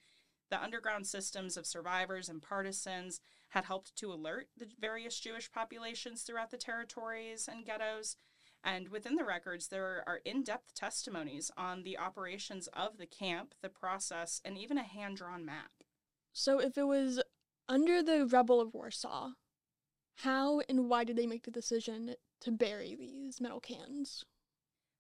The 0.51 0.63
underground 0.63 1.07
systems 1.07 1.57
of 1.57 1.67
survivors 1.67 2.29
and 2.29 2.43
partisans 2.43 3.21
had 3.53 3.67
helped 3.67 3.95
to 3.97 4.11
alert 4.11 4.49
the 4.57 4.67
various 4.81 5.21
Jewish 5.21 5.53
populations 5.53 6.23
throughout 6.23 6.51
the 6.51 6.57
territories 6.57 7.49
and 7.51 7.67
ghettos. 7.67 8.17
And 8.65 8.89
within 8.89 9.17
the 9.17 9.25
records, 9.25 9.69
there 9.69 10.03
are 10.07 10.21
in 10.25 10.43
depth 10.43 10.75
testimonies 10.75 11.51
on 11.57 11.83
the 11.83 11.99
operations 11.99 12.69
of 12.69 12.97
the 12.97 13.07
camp, 13.07 13.55
the 13.61 13.69
process, 13.69 14.41
and 14.43 14.57
even 14.57 14.79
a 14.79 14.83
hand 14.83 15.19
drawn 15.19 15.45
map. 15.45 15.71
So, 16.33 16.61
if 16.61 16.79
it 16.79 16.85
was 16.85 17.23
under 17.69 18.03
the 18.03 18.25
rebel 18.25 18.59
of 18.61 18.73
Warsaw, 18.73 19.33
how 20.17 20.61
and 20.61 20.89
why 20.89 21.05
did 21.05 21.17
they 21.17 21.27
make 21.27 21.45
the 21.45 21.51
decision 21.51 22.15
to 22.41 22.53
bury 22.53 22.95
these 22.95 23.39
metal 23.39 23.61
cans? 23.61 24.25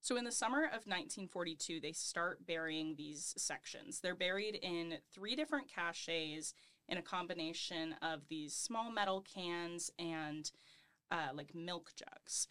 So, 0.02 0.16
in 0.16 0.24
the 0.24 0.32
summer 0.32 0.64
of 0.64 0.84
1942, 0.84 1.80
they 1.80 1.92
start 1.92 2.46
burying 2.46 2.96
these 2.96 3.32
sections. 3.38 4.00
They're 4.00 4.14
buried 4.14 4.56
in 4.56 4.98
three 5.14 5.36
different 5.36 5.72
caches 5.72 6.52
in 6.92 6.98
a 6.98 7.02
combination 7.02 7.94
of 8.02 8.28
these 8.28 8.54
small 8.54 8.92
metal 8.92 9.24
cans 9.34 9.90
and 9.98 10.52
uh, 11.10 11.28
like 11.34 11.54
milk 11.54 11.90
jugs. 11.96 12.48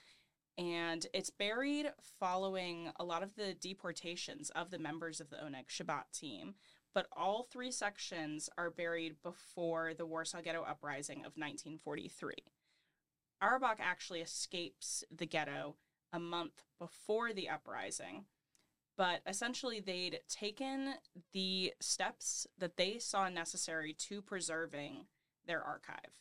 And 0.57 1.05
it's 1.13 1.29
buried 1.29 1.91
following 2.19 2.89
a 3.00 3.03
lot 3.03 3.21
of 3.21 3.36
the 3.36 3.53
deportations 3.53 4.50
of 4.50 4.71
the 4.71 4.79
members 4.79 5.21
of 5.21 5.29
the 5.29 5.36
Oneg 5.36 5.69
Shabbat 5.69 6.12
team. 6.12 6.55
But 6.93 7.05
all 7.15 7.43
three 7.43 7.71
sections 7.71 8.50
are 8.57 8.71
buried 8.71 9.21
before 9.21 9.93
the 9.93 10.07
Warsaw 10.07 10.41
Ghetto 10.41 10.63
Uprising 10.63 11.19
of 11.19 11.38
1943. 11.38 12.33
Auerbach 13.43 13.77
actually 13.79 14.21
escapes 14.21 15.03
the 15.15 15.27
ghetto 15.27 15.75
a 16.12 16.19
month 16.19 16.63
before 16.79 17.31
the 17.31 17.48
uprising, 17.48 18.25
but 18.98 19.21
essentially 19.25 19.79
they'd 19.79 20.19
taken 20.27 20.95
the 21.33 21.74
steps 21.79 22.48
that 22.57 22.77
they 22.77 23.00
saw 23.00 23.29
necessary 23.29 23.93
to 23.93 24.21
preserving 24.21 25.05
their 25.45 25.63
archive. 25.63 26.12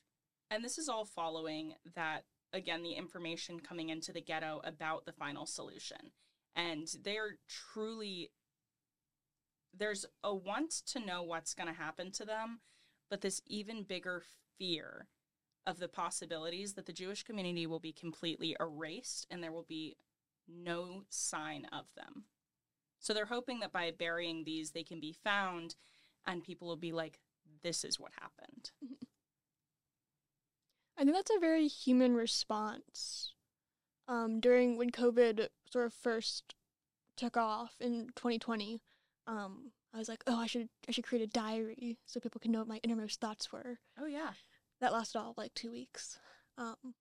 And 0.50 0.64
this 0.64 0.78
is 0.78 0.88
all 0.88 1.04
following 1.04 1.74
that, 1.94 2.24
again, 2.52 2.82
the 2.82 2.92
information 2.92 3.60
coming 3.60 3.88
into 3.88 4.12
the 4.12 4.20
ghetto 4.20 4.60
about 4.64 5.04
the 5.04 5.12
final 5.12 5.46
solution. 5.46 6.12
And 6.56 6.88
they're 7.04 7.38
truly, 7.48 8.30
there's 9.76 10.06
a 10.24 10.34
want 10.34 10.70
to 10.86 11.04
know 11.04 11.22
what's 11.22 11.54
going 11.54 11.68
to 11.68 11.80
happen 11.80 12.10
to 12.12 12.24
them, 12.24 12.60
but 13.08 13.20
this 13.20 13.40
even 13.46 13.84
bigger 13.84 14.22
fear 14.58 15.06
of 15.66 15.78
the 15.78 15.88
possibilities 15.88 16.74
that 16.74 16.86
the 16.86 16.92
Jewish 16.92 17.22
community 17.22 17.66
will 17.66 17.78
be 17.78 17.92
completely 17.92 18.56
erased 18.58 19.26
and 19.30 19.42
there 19.42 19.52
will 19.52 19.66
be 19.68 19.96
no 20.48 21.04
sign 21.10 21.66
of 21.72 21.84
them. 21.96 22.24
So 23.00 23.12
they're 23.14 23.26
hoping 23.26 23.60
that 23.60 23.72
by 23.72 23.90
burying 23.90 24.44
these, 24.44 24.70
they 24.70 24.84
can 24.84 25.00
be 25.00 25.16
found 25.24 25.74
and 26.26 26.44
people 26.44 26.68
will 26.68 26.76
be 26.76 26.92
like, 26.92 27.18
this 27.62 27.82
is 27.82 27.98
what 27.98 28.12
happened. 28.20 28.70
I 30.98 31.04
think 31.04 31.16
that's 31.16 31.30
a 31.34 31.40
very 31.40 31.66
human 31.66 32.14
response. 32.14 33.32
Um, 34.06 34.38
during 34.38 34.76
when 34.76 34.90
COVID 34.90 35.48
sort 35.70 35.86
of 35.86 35.94
first 35.94 36.54
took 37.16 37.38
off 37.38 37.74
in 37.80 38.08
2020, 38.16 38.80
um, 39.26 39.72
I 39.94 39.98
was 39.98 40.08
like, 40.08 40.22
oh, 40.26 40.38
I 40.38 40.46
should 40.46 40.68
I 40.88 40.92
should 40.92 41.04
create 41.04 41.24
a 41.24 41.26
diary 41.26 41.98
so 42.06 42.20
people 42.20 42.40
can 42.40 42.52
know 42.52 42.58
what 42.58 42.68
my 42.68 42.80
innermost 42.82 43.20
thoughts 43.20 43.50
were. 43.50 43.78
Oh 43.98 44.06
yeah, 44.06 44.32
that 44.80 44.92
lasted 44.92 45.18
all 45.18 45.34
like 45.36 45.54
two 45.54 45.72
weeks. 45.72 46.18
Um, 46.58 46.94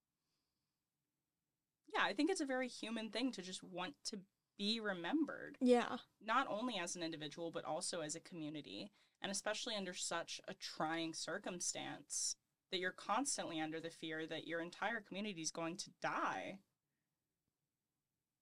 yeah, 1.94 2.01
I 2.03 2.13
think 2.13 2.29
it's 2.29 2.41
a 2.41 2.46
very 2.46 2.68
human 2.68 3.10
thing 3.10 3.32
to 3.34 3.41
just 3.41 3.63
want 3.63 3.96
to 4.06 4.20
be 4.59 4.79
remembered. 4.79 5.57
Yeah. 5.59 5.97
Not 6.23 6.45
only 6.47 6.77
as 6.77 6.95
an 6.95 7.01
individual, 7.01 7.49
but 7.49 7.65
also 7.65 8.01
as 8.01 8.13
a 8.13 8.19
community. 8.19 8.91
And 9.21 9.31
especially 9.31 9.75
under 9.75 9.93
such 9.93 10.39
a 10.47 10.53
trying 10.53 11.13
circumstance 11.13 12.35
that 12.71 12.79
you're 12.79 12.91
constantly 12.91 13.59
under 13.59 13.79
the 13.79 13.89
fear 13.89 14.27
that 14.27 14.47
your 14.47 14.61
entire 14.61 15.01
community 15.01 15.41
is 15.41 15.49
going 15.49 15.77
to 15.77 15.91
die. 16.01 16.59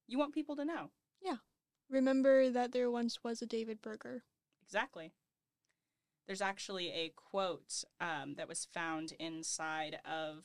You 0.07 0.17
want 0.17 0.33
people 0.33 0.55
to 0.57 0.65
know. 0.65 0.89
Yeah. 1.21 1.38
Remember 1.89 2.50
that 2.50 2.74
there 2.74 2.91
once 2.91 3.24
was 3.24 3.41
a 3.41 3.45
David 3.45 3.81
Berger. 3.81 4.24
Exactly. 4.65 5.13
There's 6.25 6.41
actually 6.41 6.89
a 6.89 7.13
quote 7.15 7.83
um, 8.01 8.36
that 8.36 8.50
was 8.50 8.67
found 8.74 9.13
inside 9.19 10.00
of 10.03 10.43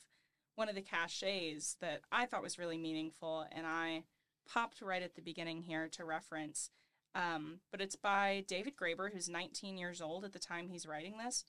one 0.55 0.69
of 0.69 0.75
the 0.75 0.83
caches 0.83 1.77
that 1.81 2.03
I 2.13 2.27
thought 2.27 2.43
was 2.43 2.59
really 2.59 2.79
meaningful, 2.79 3.47
and 3.51 3.67
I 3.67 4.05
popped 4.47 4.83
right 4.83 5.03
at 5.03 5.15
the 5.15 5.23
beginning 5.23 5.63
here 5.63 5.89
to 5.89 6.05
reference. 6.05 6.71
Um, 7.15 7.61
but 7.71 7.81
it's 7.81 7.97
by 7.97 8.45
David 8.49 8.75
Graber, 8.77 9.13
who's 9.13 9.29
19 9.29 9.77
years 9.77 10.01
old 10.01 10.25
at 10.25 10.33
the 10.33 10.39
time 10.39 10.69
he's 10.69 10.87
writing 10.87 11.19
this. 11.19 11.45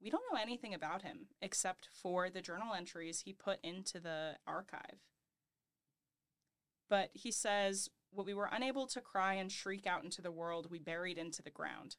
We 0.00 0.10
don't 0.10 0.22
know 0.32 0.40
anything 0.40 0.74
about 0.74 1.02
him 1.02 1.28
except 1.40 1.88
for 1.92 2.28
the 2.28 2.40
journal 2.40 2.74
entries 2.74 3.20
he 3.20 3.32
put 3.32 3.58
into 3.62 4.00
the 4.00 4.36
archive. 4.46 4.98
But 6.88 7.10
he 7.14 7.30
says, 7.30 7.88
What 8.10 8.26
we 8.26 8.34
were 8.34 8.50
unable 8.50 8.86
to 8.88 9.00
cry 9.00 9.34
and 9.34 9.50
shriek 9.50 9.86
out 9.86 10.04
into 10.04 10.20
the 10.20 10.32
world, 10.32 10.68
we 10.70 10.78
buried 10.78 11.18
into 11.18 11.42
the 11.42 11.50
ground. 11.50 11.96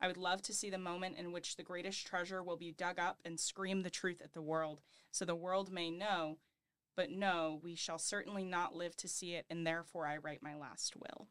I 0.00 0.08
would 0.08 0.18
love 0.18 0.42
to 0.42 0.52
see 0.52 0.68
the 0.68 0.78
moment 0.78 1.16
in 1.16 1.32
which 1.32 1.56
the 1.56 1.62
greatest 1.62 2.06
treasure 2.06 2.42
will 2.42 2.56
be 2.56 2.70
dug 2.70 2.98
up 2.98 3.20
and 3.24 3.40
scream 3.40 3.82
the 3.82 3.90
truth 3.90 4.20
at 4.22 4.34
the 4.34 4.42
world, 4.42 4.82
so 5.10 5.24
the 5.24 5.34
world 5.34 5.72
may 5.72 5.90
know, 5.90 6.36
but 6.96 7.10
no, 7.10 7.60
we 7.62 7.74
shall 7.74 7.98
certainly 7.98 8.44
not 8.44 8.74
live 8.74 8.96
to 8.98 9.08
see 9.08 9.34
it, 9.34 9.46
and 9.50 9.66
therefore 9.66 10.06
I 10.06 10.16
write 10.16 10.42
my 10.42 10.54
last 10.54 10.94
will. 10.96 11.28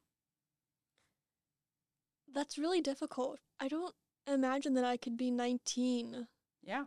That's 2.33 2.57
really 2.57 2.81
difficult. 2.81 3.39
I 3.59 3.67
don't 3.67 3.95
imagine 4.27 4.73
that 4.75 4.83
I 4.83 4.97
could 4.97 5.17
be 5.17 5.31
19. 5.31 6.27
Yeah. 6.63 6.85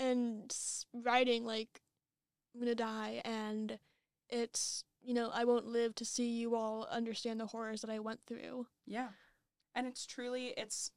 And 0.00 0.54
writing, 0.92 1.44
like, 1.44 1.80
I'm 2.54 2.60
gonna 2.60 2.74
die, 2.74 3.20
and 3.24 3.78
it's, 4.28 4.84
you 5.02 5.14
know, 5.14 5.30
I 5.32 5.44
won't 5.44 5.66
live 5.66 5.94
to 5.96 6.04
see 6.04 6.28
you 6.28 6.54
all 6.54 6.86
understand 6.90 7.40
the 7.40 7.46
horrors 7.46 7.80
that 7.80 7.90
I 7.90 7.98
went 7.98 8.20
through. 8.26 8.66
Yeah 8.86 9.08
and 9.78 9.86
it's 9.86 10.04
truly 10.04 10.52
it's 10.56 10.90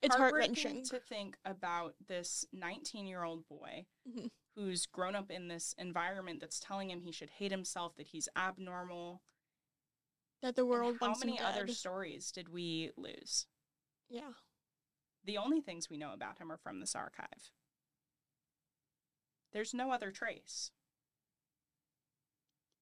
it's 0.00 0.14
heart 0.14 0.32
wrenching 0.32 0.84
to 0.84 1.00
think 1.00 1.36
about 1.44 1.94
this 2.06 2.46
19 2.52 3.06
year 3.06 3.24
old 3.24 3.46
boy 3.48 3.84
mm-hmm. 4.08 4.26
Who's 4.58 4.86
grown 4.86 5.14
up 5.14 5.30
in 5.30 5.48
this 5.48 5.74
environment 5.78 6.40
that's 6.40 6.58
telling 6.58 6.90
him 6.90 7.00
he 7.00 7.12
should 7.12 7.30
hate 7.30 7.52
himself, 7.52 7.96
that 7.96 8.08
he's 8.08 8.28
abnormal. 8.36 9.22
That 10.42 10.56
the 10.56 10.66
world 10.66 10.96
and 11.00 11.12
How 11.12 11.18
many 11.18 11.40
other 11.40 11.68
stories 11.68 12.32
did 12.32 12.48
we 12.48 12.90
lose? 12.96 13.46
Yeah. 14.08 14.32
The 15.24 15.38
only 15.38 15.60
things 15.60 15.88
we 15.88 15.96
know 15.96 16.12
about 16.12 16.38
him 16.38 16.50
are 16.50 16.56
from 16.56 16.80
this 16.80 16.94
archive. 16.94 17.52
There's 19.52 19.74
no 19.74 19.92
other 19.92 20.10
trace. 20.10 20.70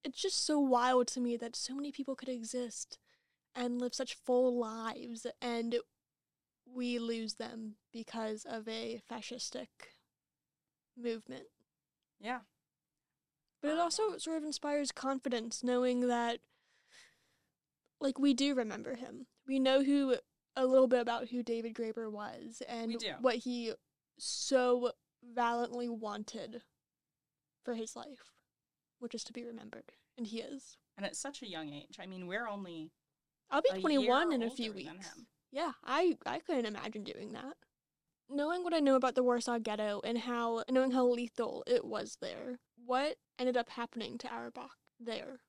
It's 0.03 0.21
just 0.21 0.45
so 0.45 0.59
wild 0.59 1.09
to 1.09 1.21
me 1.21 1.37
that 1.37 1.57
so 1.57 1.75
many 1.75 1.93
people 1.93 2.15
could 2.15 2.29
exist 2.29 2.99
and 3.55 3.81
live 3.81 3.95
such 3.95 4.15
full 4.15 4.59
lives 4.59 5.27
and 5.43 5.77
we 6.67 6.99
lose 6.99 7.35
them 7.35 7.77
because 7.93 8.45
of 8.49 8.69
a 8.69 9.01
fascistic 9.11 9.69
movement. 10.97 11.47
Yeah. 12.21 12.41
But 13.63 13.73
it 13.73 13.79
also 13.79 14.13
um, 14.13 14.19
sort 14.19 14.37
of 14.37 14.45
inspires 14.45 14.93
confidence 14.93 15.65
knowing 15.65 16.09
that 16.09 16.39
like 18.01 18.19
we 18.19 18.35
do 18.35 18.55
remember 18.55 18.95
him. 18.95 19.27
We 19.47 19.59
know 19.59 19.83
who 19.83 20.17
a 20.57 20.67
little 20.67 20.89
bit 20.89 21.01
about 21.01 21.29
who 21.29 21.43
David 21.43 21.75
Graber 21.75 22.11
was 22.11 22.63
and 22.69 22.97
what 23.21 23.37
he 23.37 23.73
so 24.19 24.93
valiantly 25.35 25.89
wanted 25.89 26.63
for 27.65 27.75
his 27.75 27.97
life, 27.97 28.33
which 28.99 29.15
is 29.15 29.25
to 29.25 29.33
be 29.33 29.45
remembered. 29.45 29.93
And 30.17 30.27
he 30.27 30.41
is. 30.41 30.79
And 30.97 31.05
at 31.05 31.17
such 31.17 31.43
a 31.43 31.49
young 31.49 31.69
age. 31.73 31.99
I 32.01 32.07
mean, 32.07 32.27
we're 32.27 32.49
only 32.49 32.93
I'll 33.51 33.63
be 33.63 33.81
21 33.81 34.33
in 34.33 34.43
a 34.43 34.51
few 34.51 34.73
weeks. 34.73 35.11
Yeah, 35.53 35.73
I 35.85 36.17
I 36.27 36.41
couldn't 36.41 36.67
imagine 36.67 37.05
doing 37.05 37.33
that. 37.33 37.55
Knowing 38.29 38.65
what 38.65 38.75
I 38.75 38.81
know 38.81 38.97
about 38.97 39.15
the 39.15 39.23
Warsaw 39.23 39.59
Ghetto 39.59 40.01
and 40.05 40.19
how 40.19 40.65
knowing 40.69 40.91
how 40.91 41.07
lethal 41.07 41.63
it 41.67 41.85
was 41.85 42.19
there, 42.21 42.59
what 42.85 43.17
ended 43.39 43.57
up 43.57 43.71
happening 43.71 44.19
to 44.19 44.29
Auerbach 44.29 44.73
there? 44.99 45.41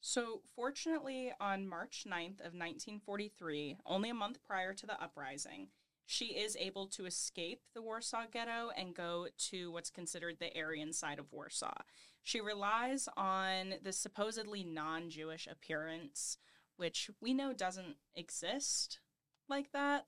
So, 0.00 0.42
fortunately, 0.54 1.32
on 1.40 1.66
March 1.66 2.04
9th 2.06 2.40
of 2.40 2.52
1943, 2.52 3.78
only 3.86 4.10
a 4.10 4.14
month 4.14 4.38
prior 4.44 4.74
to 4.74 4.86
the 4.86 5.02
uprising, 5.02 5.68
she 6.04 6.26
is 6.26 6.56
able 6.60 6.86
to 6.88 7.06
escape 7.06 7.62
the 7.74 7.82
Warsaw 7.82 8.26
Ghetto 8.30 8.70
and 8.76 8.94
go 8.94 9.26
to 9.50 9.72
what's 9.72 9.90
considered 9.90 10.36
the 10.38 10.56
Aryan 10.56 10.92
side 10.92 11.18
of 11.18 11.32
Warsaw. 11.32 11.74
She 12.22 12.40
relies 12.40 13.08
on 13.16 13.74
the 13.82 13.92
supposedly 13.92 14.62
non 14.62 15.10
Jewish 15.10 15.48
appearance, 15.48 16.38
which 16.76 17.10
we 17.20 17.34
know 17.34 17.52
doesn't 17.52 17.96
exist 18.14 19.00
like 19.48 19.72
that, 19.72 20.06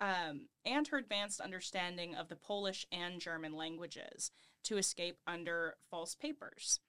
um, 0.00 0.48
and 0.64 0.88
her 0.88 0.98
advanced 0.98 1.40
understanding 1.40 2.14
of 2.14 2.28
the 2.28 2.36
Polish 2.36 2.86
and 2.90 3.20
German 3.20 3.54
languages 3.54 4.30
to 4.64 4.78
escape 4.78 5.18
under 5.26 5.74
false 5.90 6.14
papers 6.14 6.80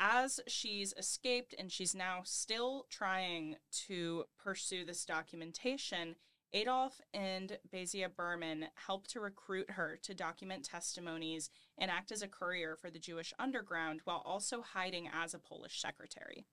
as 0.00 0.40
she's 0.48 0.94
escaped 0.96 1.54
and 1.58 1.70
she's 1.70 1.94
now 1.94 2.22
still 2.24 2.86
trying 2.88 3.56
to 3.86 4.24
pursue 4.42 4.84
this 4.84 5.04
documentation, 5.04 6.16
Adolf 6.54 7.00
and 7.12 7.58
Basia 7.70 8.08
Berman 8.08 8.66
help 8.86 9.06
to 9.08 9.20
recruit 9.20 9.72
her 9.72 9.98
to 10.02 10.14
document 10.14 10.64
testimonies 10.64 11.50
and 11.78 11.90
act 11.90 12.10
as 12.10 12.22
a 12.22 12.28
courier 12.28 12.74
for 12.74 12.90
the 12.90 12.98
Jewish 12.98 13.34
underground 13.38 14.00
while 14.04 14.22
also 14.24 14.62
hiding 14.62 15.08
as 15.12 15.34
a 15.34 15.38
Polish 15.38 15.80
secretary. 15.80 16.46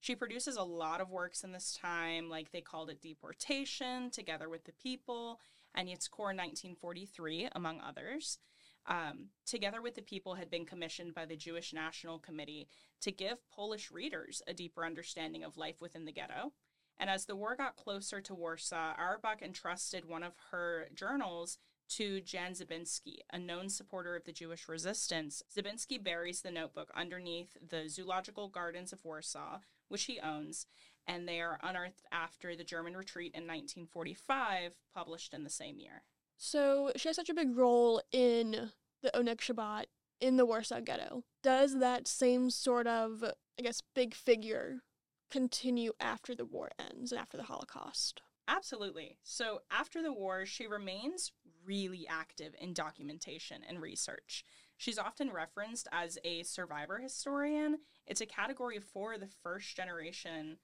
She 0.00 0.14
produces 0.14 0.56
a 0.56 0.62
lot 0.62 1.00
of 1.00 1.10
works 1.10 1.42
in 1.42 1.52
this 1.52 1.76
time, 1.80 2.28
like 2.28 2.52
they 2.52 2.60
called 2.60 2.90
it 2.90 3.02
Deportation, 3.02 4.10
Together 4.10 4.48
with 4.48 4.64
the 4.64 4.72
People, 4.72 5.40
and 5.74 5.88
Its 5.88 6.08
Core 6.08 6.26
1943, 6.26 7.48
among 7.52 7.80
others. 7.80 8.38
Um, 8.86 9.30
Together 9.44 9.82
with 9.82 9.96
the 9.96 10.02
People 10.02 10.36
had 10.36 10.50
been 10.50 10.64
commissioned 10.64 11.14
by 11.14 11.26
the 11.26 11.36
Jewish 11.36 11.72
National 11.72 12.18
Committee 12.18 12.68
to 13.00 13.10
give 13.10 13.48
Polish 13.50 13.90
readers 13.90 14.40
a 14.46 14.54
deeper 14.54 14.84
understanding 14.84 15.44
of 15.44 15.56
life 15.56 15.80
within 15.80 16.04
the 16.04 16.12
ghetto. 16.12 16.52
And 16.98 17.10
as 17.10 17.26
the 17.26 17.36
war 17.36 17.54
got 17.56 17.76
closer 17.76 18.20
to 18.20 18.34
Warsaw, 18.34 18.94
Auerbach 18.98 19.42
entrusted 19.42 20.04
one 20.04 20.22
of 20.22 20.34
her 20.50 20.88
journals 20.94 21.58
to 21.90 22.20
Jan 22.20 22.52
Zabinski, 22.52 23.18
a 23.32 23.38
known 23.38 23.68
supporter 23.68 24.14
of 24.14 24.24
the 24.24 24.32
Jewish 24.32 24.68
resistance. 24.68 25.42
Zabinski 25.54 26.02
buries 26.02 26.42
the 26.42 26.50
notebook 26.50 26.90
underneath 26.94 27.56
the 27.66 27.88
Zoological 27.88 28.48
Gardens 28.48 28.92
of 28.92 29.04
Warsaw, 29.04 29.60
which 29.88 30.04
he 30.04 30.20
owns, 30.20 30.66
and 31.06 31.26
they 31.26 31.40
are 31.40 31.58
unearthed 31.62 32.06
after 32.12 32.54
the 32.54 32.64
German 32.64 32.96
retreat 32.96 33.32
in 33.34 33.42
1945, 33.42 34.72
published 34.94 35.34
in 35.34 35.44
the 35.44 35.50
same 35.50 35.78
year. 35.78 36.02
So 36.36 36.92
she 36.96 37.08
has 37.08 37.16
such 37.16 37.30
a 37.30 37.34
big 37.34 37.56
role 37.56 38.02
in 38.12 38.70
the 39.02 39.10
Oneg 39.14 39.38
Shabbat 39.38 39.84
in 40.20 40.36
the 40.36 40.46
Warsaw 40.46 40.80
Ghetto. 40.80 41.24
Does 41.42 41.78
that 41.78 42.06
same 42.06 42.50
sort 42.50 42.86
of, 42.86 43.24
I 43.58 43.62
guess, 43.62 43.82
big 43.94 44.14
figure 44.14 44.82
continue 45.30 45.92
after 46.00 46.34
the 46.34 46.44
war 46.44 46.70
ends 46.78 47.12
and 47.12 47.20
after 47.20 47.36
the 47.36 47.44
Holocaust? 47.44 48.22
Absolutely. 48.46 49.18
So 49.22 49.60
after 49.70 50.02
the 50.02 50.12
war, 50.12 50.46
she 50.46 50.66
remains 50.66 51.32
really 51.66 52.06
active 52.08 52.54
in 52.58 52.72
documentation 52.72 53.62
and 53.68 53.80
research. 53.80 54.42
She's 54.78 54.98
often 54.98 55.30
referenced 55.30 55.86
as 55.92 56.18
a 56.24 56.44
survivor 56.44 56.98
historian. 56.98 57.78
It's 58.08 58.22
a 58.22 58.26
category 58.26 58.80
for 58.80 59.18
the 59.18 59.28
first 59.42 59.76
generation 59.76 60.56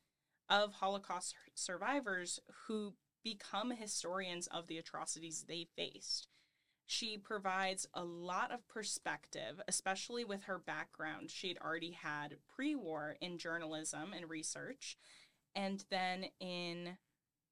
of 0.49 0.73
Holocaust 0.73 1.35
survivors 1.55 2.41
who 2.67 2.95
become 3.23 3.71
historians 3.71 4.47
of 4.47 4.67
the 4.67 4.79
atrocities 4.79 5.45
they 5.47 5.67
faced. 5.77 6.29
She 6.87 7.17
provides 7.19 7.87
a 7.95 8.05
lot 8.05 8.51
of 8.51 8.67
perspective, 8.69 9.61
especially 9.69 10.25
with 10.25 10.45
her 10.45 10.59
background. 10.59 11.31
She'd 11.31 11.59
already 11.59 11.93
had 11.93 12.37
pre 12.55 12.75
war 12.75 13.17
in 13.21 13.39
journalism 13.39 14.13
and 14.15 14.29
research. 14.29 14.97
And 15.55 15.85
then 15.91 16.27
in 16.41 16.97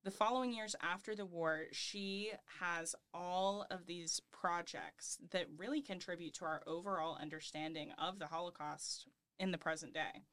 the 0.04 0.10
following 0.10 0.52
years 0.52 0.74
after 0.82 1.14
the 1.14 1.24
war, 1.24 1.64
she 1.72 2.32
has 2.60 2.94
all 3.14 3.66
of 3.70 3.86
these 3.86 4.20
projects 4.32 5.18
that 5.30 5.46
really 5.56 5.80
contribute 5.80 6.34
to 6.34 6.44
our 6.44 6.62
overall 6.66 7.16
understanding 7.20 7.92
of 7.98 8.18
the 8.18 8.26
Holocaust 8.26 9.06
in 9.38 9.50
the 9.50 9.58
present 9.58 9.94
day. 9.94 10.24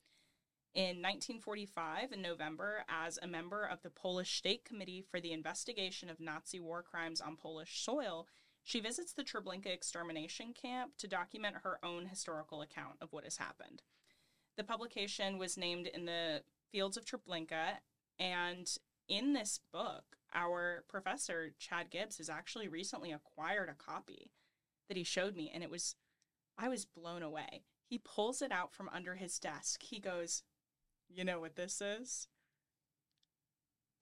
In 0.76 1.02
1945, 1.02 2.12
in 2.12 2.22
November, 2.22 2.84
as 2.88 3.18
a 3.22 3.28
member 3.28 3.66
of 3.66 3.82
the 3.82 3.90
Polish 3.90 4.38
State 4.38 4.64
Committee 4.64 5.04
for 5.10 5.20
the 5.20 5.32
Investigation 5.32 6.10
of 6.10 6.20
Nazi 6.20 6.60
War 6.60 6.84
Crimes 6.84 7.22
on 7.22 7.36
Polish 7.36 7.84
Soil, 7.84 8.28
she 8.64 8.80
visits 8.80 9.14
the 9.14 9.24
Treblinka 9.24 9.66
extermination 9.68 10.54
camp 10.54 10.92
to 10.98 11.08
document 11.08 11.58
her 11.64 11.80
own 11.84 12.06
historical 12.06 12.62
account 12.62 12.98
of 13.02 13.12
what 13.12 13.24
has 13.24 13.38
happened. 13.38 13.82
The 14.58 14.64
publication 14.64 15.40
was 15.40 15.58
named 15.58 15.88
in 15.88 16.06
the 16.06 16.44
fields 16.72 16.98
of 16.98 17.06
Treblinka, 17.06 17.80
and 18.20 18.70
in 19.08 19.34
this 19.34 19.60
book, 19.74 20.18
our 20.34 20.84
professor, 20.88 21.52
Chad 21.58 21.90
Gibbs, 21.90 22.20
has 22.20 22.30
actually 22.30 22.68
recently 22.68 23.12
acquired 23.12 23.70
a 23.70 23.74
copy 23.74 24.32
that 24.88 24.98
he 24.98 25.04
showed 25.04 25.36
me, 25.36 25.50
and 25.52 25.64
it 25.64 25.72
was, 25.72 25.96
I 26.58 26.68
was 26.68 26.86
blown 26.86 27.24
away. 27.24 27.64
He 27.90 27.98
pulls 27.98 28.44
it 28.44 28.52
out 28.52 28.72
from 28.72 28.88
under 28.94 29.16
his 29.16 29.40
desk. 29.40 29.82
He 29.82 30.00
goes, 30.00 30.44
You 31.10 31.24
know 31.24 31.40
what 31.40 31.56
this 31.56 31.82
is? 31.82 32.28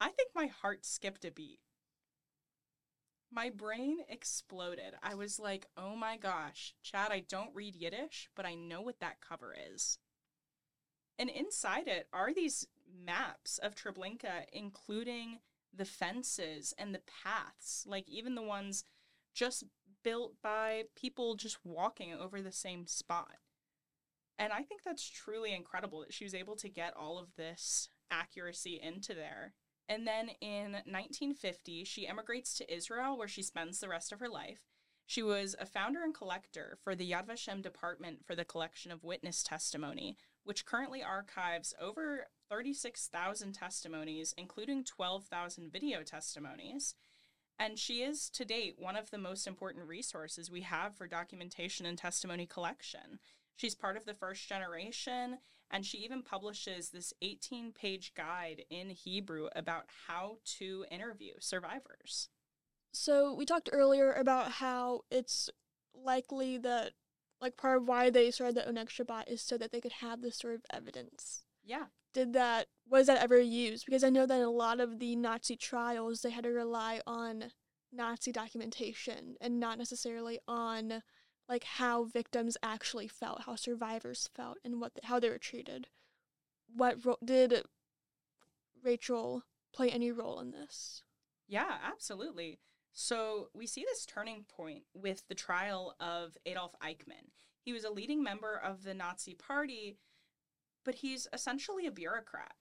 I 0.01 0.09
think 0.09 0.29
my 0.35 0.47
heart 0.47 0.85
skipped 0.85 1.23
a 1.23 1.31
beat. 1.31 1.59
My 3.31 3.49
brain 3.49 3.99
exploded. 4.09 4.93
I 5.01 5.15
was 5.15 5.39
like, 5.39 5.67
oh 5.75 5.95
my 5.95 6.17
gosh, 6.17 6.73
Chad, 6.81 7.11
I 7.11 7.23
don't 7.27 7.55
read 7.55 7.75
Yiddish, 7.75 8.29
but 8.35 8.45
I 8.45 8.55
know 8.55 8.81
what 8.81 8.99
that 8.99 9.21
cover 9.21 9.55
is. 9.73 9.97
And 11.17 11.29
inside 11.29 11.87
it 11.87 12.07
are 12.13 12.33
these 12.33 12.67
maps 12.87 13.57
of 13.57 13.75
Treblinka, 13.75 14.45
including 14.53 15.39
the 15.73 15.85
fences 15.85 16.73
and 16.77 16.93
the 16.93 17.01
paths, 17.23 17.85
like 17.87 18.07
even 18.07 18.35
the 18.35 18.41
ones 18.41 18.83
just 19.33 19.63
built 20.03 20.35
by 20.41 20.83
people 20.95 21.35
just 21.35 21.57
walking 21.65 22.13
over 22.13 22.41
the 22.41 22.51
same 22.51 22.87
spot. 22.87 23.35
And 24.39 24.53
I 24.53 24.61
think 24.61 24.83
that's 24.83 25.09
truly 25.09 25.53
incredible 25.53 26.01
that 26.01 26.13
she 26.13 26.23
was 26.23 26.35
able 26.35 26.55
to 26.57 26.69
get 26.69 26.95
all 26.95 27.17
of 27.17 27.35
this 27.35 27.89
accuracy 28.11 28.79
into 28.81 29.13
there. 29.13 29.53
And 29.89 30.05
then 30.05 30.29
in 30.41 30.73
1950, 30.73 31.85
she 31.85 32.07
emigrates 32.07 32.53
to 32.55 32.73
Israel, 32.73 33.17
where 33.17 33.27
she 33.27 33.41
spends 33.41 33.79
the 33.79 33.89
rest 33.89 34.11
of 34.11 34.19
her 34.19 34.29
life. 34.29 34.59
She 35.05 35.23
was 35.23 35.55
a 35.57 35.65
founder 35.65 36.03
and 36.03 36.13
collector 36.13 36.77
for 36.83 36.93
the 36.93 37.09
Yad 37.09 37.27
Vashem 37.27 37.61
Department 37.61 38.25
for 38.25 38.35
the 38.35 38.43
Collection 38.43 38.91
of 38.91 39.05
Witness 39.05 39.41
Testimony, 39.41 40.17
which 40.43 40.65
currently 40.65 41.01
archives 41.01 41.73
over 41.79 42.27
36,000 42.49 43.53
testimonies, 43.53 44.33
including 44.37 44.83
12,000 44.83 45.71
video 45.71 46.03
testimonies. 46.03 46.93
And 47.57 47.79
she 47.79 48.03
is, 48.03 48.29
to 48.31 48.43
date, 48.43 48.75
one 48.77 48.97
of 48.97 49.09
the 49.09 49.17
most 49.17 49.47
important 49.47 49.87
resources 49.87 50.51
we 50.51 50.61
have 50.61 50.95
for 50.95 51.07
documentation 51.07 51.85
and 51.85 51.97
testimony 51.97 52.45
collection. 52.45 53.19
She's 53.57 53.75
part 53.75 53.97
of 53.97 54.05
the 54.05 54.13
first 54.13 54.47
generation, 54.47 55.39
and 55.69 55.85
she 55.85 55.97
even 55.97 56.21
publishes 56.21 56.91
this 56.91 57.11
18 57.21 57.73
page 57.73 58.13
guide 58.15 58.63
in 58.69 58.91
Hebrew 58.91 59.49
about 59.55 59.85
how 60.07 60.37
to 60.57 60.85
interview 60.89 61.33
survivors. 61.39 62.29
So 62.93 63.33
we 63.33 63.45
talked 63.45 63.69
earlier 63.71 64.13
about 64.13 64.53
how 64.53 65.01
it's 65.11 65.49
likely 65.93 66.57
that, 66.59 66.93
like, 67.41 67.57
part 67.57 67.77
of 67.77 67.87
why 67.87 68.09
they 68.09 68.31
started 68.31 68.55
the 68.55 68.71
Oneg 68.71 68.89
Shabbat 68.89 69.27
is 69.27 69.41
so 69.41 69.57
that 69.57 69.71
they 69.71 69.81
could 69.81 69.93
have 69.93 70.21
this 70.21 70.37
sort 70.37 70.55
of 70.55 70.61
evidence. 70.71 71.43
Yeah. 71.65 71.85
Did 72.13 72.33
that, 72.33 72.67
was 72.87 73.07
that 73.07 73.21
ever 73.21 73.39
used? 73.39 73.85
Because 73.85 74.03
I 74.03 74.09
know 74.09 74.25
that 74.25 74.37
in 74.37 74.43
a 74.45 74.49
lot 74.49 74.79
of 74.79 74.99
the 74.99 75.15
Nazi 75.15 75.55
trials, 75.55 76.21
they 76.21 76.29
had 76.29 76.45
to 76.45 76.51
rely 76.51 77.01
on 77.05 77.51
Nazi 77.91 78.31
documentation 78.31 79.35
and 79.41 79.59
not 79.59 79.77
necessarily 79.77 80.39
on 80.47 81.01
like 81.47 81.63
how 81.63 82.03
victims 82.03 82.57
actually 82.61 83.07
felt, 83.07 83.43
how 83.43 83.55
survivors 83.55 84.29
felt, 84.33 84.57
and 84.63 84.81
what 84.81 84.93
how 85.03 85.19
they 85.19 85.29
were 85.29 85.37
treated. 85.37 85.87
What 86.75 87.05
ro- 87.05 87.17
did 87.23 87.63
Rachel 88.83 89.43
play 89.73 89.89
any 89.89 90.11
role 90.11 90.39
in 90.39 90.51
this? 90.51 91.03
Yeah, 91.47 91.77
absolutely. 91.83 92.59
So 92.93 93.49
we 93.53 93.67
see 93.67 93.83
this 93.83 94.05
turning 94.05 94.43
point 94.43 94.83
with 94.93 95.27
the 95.27 95.35
trial 95.35 95.95
of 95.99 96.35
Adolf 96.45 96.75
Eichmann. 96.83 97.31
He 97.61 97.73
was 97.73 97.83
a 97.83 97.91
leading 97.91 98.23
member 98.23 98.55
of 98.55 98.83
the 98.83 98.93
Nazi 98.93 99.35
Party, 99.35 99.97
but 100.83 100.95
he's 100.95 101.27
essentially 101.31 101.85
a 101.85 101.91
bureaucrat. 101.91 102.55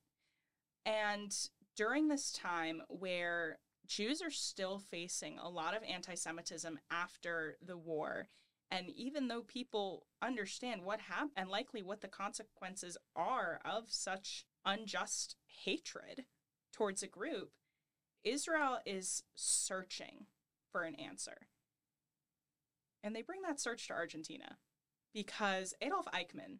And 0.85 1.35
during 1.75 2.09
this 2.09 2.31
time 2.33 2.83
where 2.88 3.59
Jews 3.87 4.20
are 4.20 4.31
still 4.31 4.79
facing 4.79 5.38
a 5.38 5.49
lot 5.49 5.77
of 5.77 5.83
anti 5.83 6.14
Semitism 6.14 6.79
after 6.90 7.57
the 7.64 7.77
war. 7.77 8.29
And 8.71 8.91
even 8.91 9.29
though 9.29 9.43
people 9.43 10.07
understand 10.21 10.83
what 10.83 11.01
happened 11.01 11.31
and 11.37 11.49
likely 11.49 11.83
what 11.83 12.01
the 12.01 12.09
consequences 12.09 12.97
are 13.15 13.61
of 13.65 13.85
such 13.89 14.45
unjust 14.65 15.37
hatred 15.65 16.25
towards 16.73 17.03
a 17.03 17.07
group, 17.07 17.53
Israel 18.25 18.79
is 18.85 19.23
searching 19.35 20.27
for 20.73 20.83
an 20.83 20.97
answer. 20.97 21.49
And 23.05 23.15
they 23.15 23.23
bring 23.23 23.43
that 23.43 23.61
search 23.61 23.87
to 23.87 23.95
Argentina 23.95 24.59
because 25.15 25.75
Adolf 25.81 26.07
Eichmann 26.07 26.59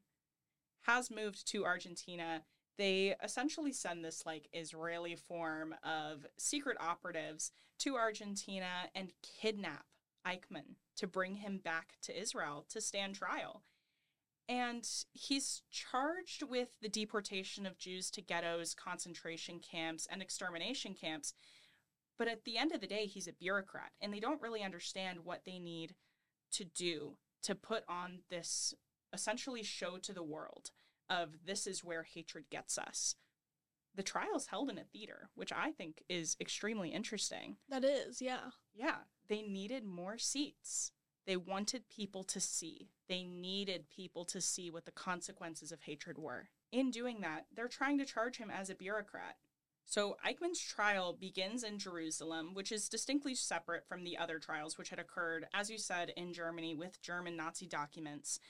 has 0.83 1.11
moved 1.11 1.47
to 1.49 1.65
Argentina. 1.65 2.43
They 2.79 3.17
essentially 3.23 3.73
send 3.73 4.05
this 4.05 4.25
like 4.25 4.49
Israeli 4.53 5.17
form 5.17 5.75
of 5.83 6.25
secret 6.39 6.77
operatives 6.81 7.51
to 7.81 7.97
Argentina 7.97 8.89
and 8.95 9.13
kidnap 9.41 9.87
Eichmann 10.25 10.77
to 10.97 11.07
bring 11.07 11.37
him 11.37 11.59
back 11.59 11.95
to 12.03 12.19
Israel 12.19 12.67
to 12.71 12.81
stand 12.81 13.15
trial. 13.15 13.63
And 14.49 14.89
he's 15.13 15.63
charged 15.71 16.43
with 16.43 16.69
the 16.81 16.89
deportation 16.89 17.67
of 17.67 17.79
Jews 17.79 18.11
to 18.13 18.23
ghettos, 18.23 18.75
concentration 18.75 19.59
camps, 19.61 20.07
and 20.11 20.23
extermination 20.23 20.95
camps. 20.95 21.35
But 22.19 22.29
at 22.29 22.45
the 22.45 22.57
end 22.57 22.73
of 22.73 22.81
the 22.81 22.87
day, 22.87 23.07
he's 23.07 23.27
a 23.27 23.33
bureaucrat, 23.33 23.91
and 24.01 24.13
they 24.13 24.21
don't 24.21 24.41
really 24.41 24.63
understand 24.63 25.21
what 25.25 25.43
they 25.45 25.59
need 25.59 25.95
to 26.53 26.65
do 26.65 27.17
to 27.43 27.55
put 27.55 27.85
on 27.89 28.21
this 28.31 28.73
essentially 29.13 29.63
show 29.63 29.99
to 29.99 30.13
the 30.13 30.23
world 30.23 30.71
of 31.09 31.31
this 31.45 31.67
is 31.67 31.85
where 31.85 32.03
hatred 32.03 32.45
gets 32.51 32.79
us. 32.79 33.17
The 33.95 34.03
trial's 34.03 34.47
held 34.47 34.71
in 34.71 34.79
a 34.79 34.85
theater, 34.85 35.31
which 35.35 35.53
I 35.53 35.73
think 35.73 36.03
is 36.09 36.37
extremely 36.41 36.91
interesting. 36.91 37.57
That 37.69 37.85
is, 37.85 38.21
yeah. 38.21 38.51
Yeah, 38.77 38.97
they 39.29 39.43
needed 39.43 39.85
more 39.85 40.19
seats. 40.19 40.93
They 41.27 41.37
wanted 41.37 41.89
people 41.89 42.23
to 42.25 42.41
see. 42.41 42.91
They 43.09 43.25
needed 43.25 43.89
people 43.89 44.25
to 44.27 44.41
see 44.41 44.71
what 44.71 44.85
the 44.85 44.93
consequences 44.93 45.73
of 45.73 45.83
hatred 45.83 46.19
were. 46.19 46.49
In 46.71 46.91
doing 46.91 47.21
that, 47.23 47.47
they're 47.55 47.69
trying 47.69 47.99
to 47.99 48.05
charge 48.05 48.37
him 48.37 48.51
as 48.51 48.71
a 48.71 48.75
bureaucrat. 48.75 49.37
So 49.85 50.17
Eichmann's 50.27 50.61
trial 50.61 51.17
begins 51.19 51.63
in 51.63 51.79
Jerusalem, 51.79 52.55
which 52.55 52.73
is 52.73 52.89
distinctly 52.89 53.35
separate 53.35 53.87
from 53.89 54.03
the 54.05 54.19
other 54.19 54.39
trials 54.39 54.77
which 54.77 54.91
had 54.91 54.99
occurred, 54.99 55.47
as 55.55 55.71
you 55.71 55.79
said, 55.79 56.13
in 56.17 56.33
Germany 56.33 56.75
with 56.75 57.01
German 57.01 57.37
Nazi 57.37 57.67
documents. 57.67 58.41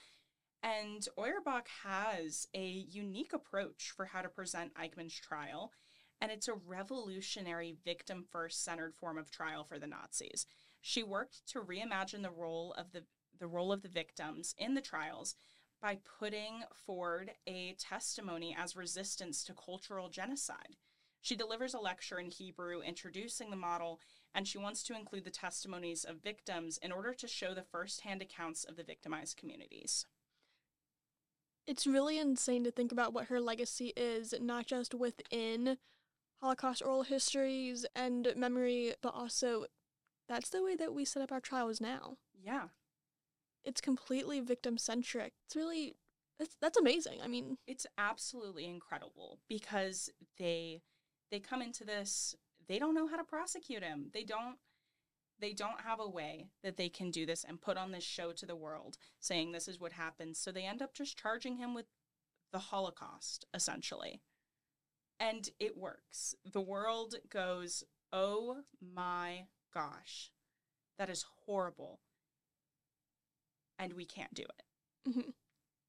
And 0.62 1.06
Auerbach 1.18 1.68
has 1.84 2.48
a 2.54 2.66
unique 2.66 3.34
approach 3.34 3.92
for 3.94 4.06
how 4.06 4.22
to 4.22 4.28
present 4.30 4.74
Eichmann's 4.74 5.18
trial, 5.18 5.72
and 6.20 6.30
it's 6.30 6.48
a 6.48 6.54
revolutionary 6.54 7.76
victim 7.84 8.24
first 8.30 8.64
centered 8.64 8.94
form 8.94 9.18
of 9.18 9.30
trial 9.30 9.64
for 9.64 9.78
the 9.78 9.86
Nazis. 9.86 10.46
She 10.80 11.02
worked 11.02 11.46
to 11.48 11.60
reimagine 11.60 12.22
the 12.22 12.30
role 12.30 12.74
of 12.78 12.92
the 12.92 13.04
the 13.38 13.46
role 13.46 13.72
of 13.72 13.82
the 13.82 13.88
victims 13.88 14.54
in 14.56 14.74
the 14.74 14.80
trials 14.80 15.34
by 15.80 15.98
putting 16.18 16.62
forward 16.72 17.32
a 17.46 17.74
testimony 17.78 18.56
as 18.58 18.76
resistance 18.76 19.44
to 19.44 19.52
cultural 19.52 20.08
genocide. 20.08 20.76
She 21.20 21.36
delivers 21.36 21.74
a 21.74 21.80
lecture 21.80 22.18
in 22.18 22.30
Hebrew 22.30 22.80
introducing 22.80 23.50
the 23.50 23.56
model, 23.56 24.00
and 24.34 24.46
she 24.46 24.58
wants 24.58 24.82
to 24.84 24.94
include 24.94 25.24
the 25.24 25.30
testimonies 25.30 26.04
of 26.04 26.22
victims 26.22 26.78
in 26.80 26.92
order 26.92 27.12
to 27.14 27.28
show 27.28 27.52
the 27.52 27.62
firsthand 27.62 28.22
accounts 28.22 28.64
of 28.64 28.76
the 28.76 28.84
victimized 28.84 29.36
communities. 29.36 30.06
It's 31.66 31.86
really 31.86 32.18
insane 32.18 32.62
to 32.64 32.70
think 32.70 32.92
about 32.92 33.12
what 33.12 33.26
her 33.26 33.40
legacy 33.40 33.92
is, 33.96 34.34
not 34.40 34.66
just 34.66 34.94
within 34.94 35.78
Holocaust 36.40 36.82
oral 36.82 37.02
histories 37.02 37.86
and 37.94 38.32
memory, 38.36 38.94
but 39.02 39.14
also 39.14 39.66
that's 40.28 40.50
the 40.50 40.62
way 40.62 40.76
that 40.76 40.94
we 40.94 41.04
set 41.04 41.22
up 41.22 41.32
our 41.32 41.40
trials 41.40 41.80
now. 41.80 42.16
Yeah. 42.42 42.68
It's 43.64 43.80
completely 43.80 44.40
victim 44.40 44.78
centric. 44.78 45.32
It's 45.46 45.56
really 45.56 45.94
that's 46.38 46.56
that's 46.60 46.78
amazing. 46.78 47.20
I 47.22 47.28
mean, 47.28 47.58
it's 47.66 47.86
absolutely 47.96 48.66
incredible 48.66 49.38
because 49.48 50.10
they 50.38 50.82
they 51.30 51.40
come 51.40 51.62
into 51.62 51.84
this 51.84 52.34
they 52.68 52.78
don't 52.78 52.94
know 52.94 53.06
how 53.06 53.16
to 53.16 53.24
prosecute 53.24 53.82
him. 53.82 54.10
They 54.12 54.24
don't 54.24 54.56
they 55.38 55.52
don't 55.52 55.82
have 55.82 56.00
a 56.00 56.08
way 56.08 56.48
that 56.62 56.76
they 56.76 56.88
can 56.88 57.10
do 57.10 57.26
this 57.26 57.44
and 57.46 57.60
put 57.60 57.76
on 57.76 57.92
this 57.92 58.04
show 58.04 58.32
to 58.32 58.46
the 58.46 58.56
world 58.56 58.96
saying 59.20 59.52
this 59.52 59.68
is 59.68 59.80
what 59.80 59.92
happened. 59.92 60.36
So 60.36 60.50
they 60.50 60.64
end 60.64 60.82
up 60.82 60.94
just 60.94 61.18
charging 61.18 61.56
him 61.56 61.74
with 61.74 61.86
the 62.52 62.58
Holocaust, 62.58 63.44
essentially. 63.52 64.22
And 65.18 65.48
it 65.58 65.76
works. 65.76 66.34
The 66.50 66.60
world 66.60 67.14
goes, 67.30 67.84
oh 68.12 68.62
my 68.80 69.46
gosh, 69.72 70.30
that 70.98 71.08
is 71.08 71.24
horrible. 71.44 72.00
And 73.78 73.92
we 73.94 74.04
can't 74.04 74.34
do 74.34 74.42
it. 74.44 75.10
mhm. 75.10 75.32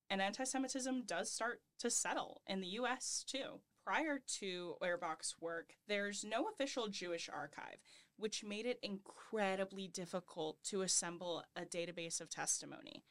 And 0.09 0.21
anti 0.21 0.45
Semitism 0.45 1.03
does 1.05 1.31
start 1.31 1.61
to 1.79 1.89
settle 1.89 2.41
in 2.47 2.61
the 2.61 2.67
US 2.79 3.25
too. 3.27 3.59
Prior 3.83 4.19
to 4.39 4.75
Auerbach's 4.81 5.35
work, 5.39 5.73
there's 5.87 6.23
no 6.23 6.47
official 6.47 6.87
Jewish 6.87 7.29
archive, 7.29 7.77
which 8.17 8.43
made 8.43 8.65
it 8.65 8.79
incredibly 8.81 9.87
difficult 9.87 10.61
to 10.65 10.81
assemble 10.81 11.43
a 11.55 11.61
database 11.61 12.19
of 12.19 12.29
testimony. 12.29 13.03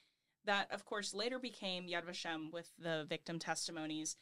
That, 0.44 0.70
of 0.70 0.84
course, 0.84 1.14
later 1.14 1.38
became 1.38 1.88
Yad 1.88 2.04
Vashem 2.04 2.52
with 2.52 2.70
the 2.78 3.06
victim 3.08 3.38
testimonies, 3.38 4.16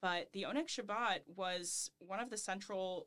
but 0.00 0.28
the 0.32 0.42
Oneg 0.42 0.68
Shabbat 0.68 1.20
was 1.34 1.90
one 1.98 2.20
of 2.20 2.30
the 2.30 2.36
central 2.36 3.06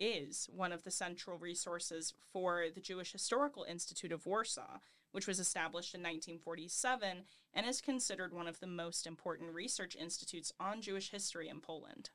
is 0.00 0.48
one 0.52 0.72
of 0.72 0.82
the 0.82 0.90
central 0.90 1.38
resources 1.38 2.14
for 2.32 2.64
the 2.74 2.80
Jewish 2.80 3.12
Historical 3.12 3.64
Institute 3.64 4.12
of 4.12 4.26
Warsaw, 4.26 4.78
which 5.12 5.26
was 5.26 5.38
established 5.38 5.94
in 5.94 6.00
1947 6.00 7.24
and 7.52 7.66
is 7.66 7.80
considered 7.80 8.34
one 8.34 8.48
of 8.48 8.58
the 8.60 8.66
most 8.66 9.06
important 9.06 9.54
research 9.54 9.94
institutes 9.94 10.52
on 10.58 10.82
Jewish 10.82 11.10
history 11.10 11.48
in 11.48 11.60
Poland. 11.60 12.10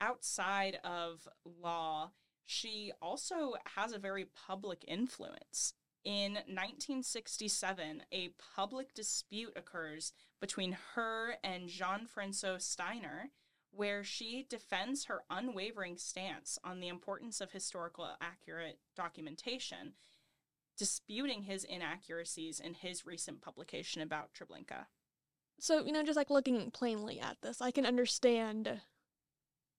Outside 0.00 0.78
of 0.84 1.26
law, 1.44 2.10
she 2.44 2.92
also 3.00 3.54
has 3.74 3.92
a 3.92 3.98
very 3.98 4.26
public 4.46 4.84
influence. 4.86 5.72
In 6.04 6.34
1967, 6.34 8.02
a 8.12 8.30
public 8.54 8.94
dispute 8.94 9.52
occurs 9.56 10.12
between 10.40 10.76
her 10.94 11.36
and 11.42 11.68
Jean 11.68 12.06
Francois 12.06 12.58
Steiner, 12.58 13.30
where 13.70 14.02
she 14.04 14.46
defends 14.48 15.04
her 15.04 15.22
unwavering 15.30 15.96
stance 15.96 16.58
on 16.64 16.80
the 16.80 16.88
importance 16.88 17.40
of 17.40 17.52
historical 17.52 18.08
accurate 18.20 18.78
documentation, 18.94 19.92
disputing 20.76 21.42
his 21.42 21.64
inaccuracies 21.64 22.60
in 22.60 22.74
his 22.74 23.06
recent 23.06 23.40
publication 23.40 24.02
about 24.02 24.30
Treblinka. 24.34 24.86
So, 25.58 25.84
you 25.84 25.92
know, 25.92 26.02
just 26.02 26.16
like 26.16 26.30
looking 26.30 26.70
plainly 26.70 27.18
at 27.20 27.38
this, 27.42 27.60
I 27.60 27.70
can 27.70 27.86
understand 27.86 28.80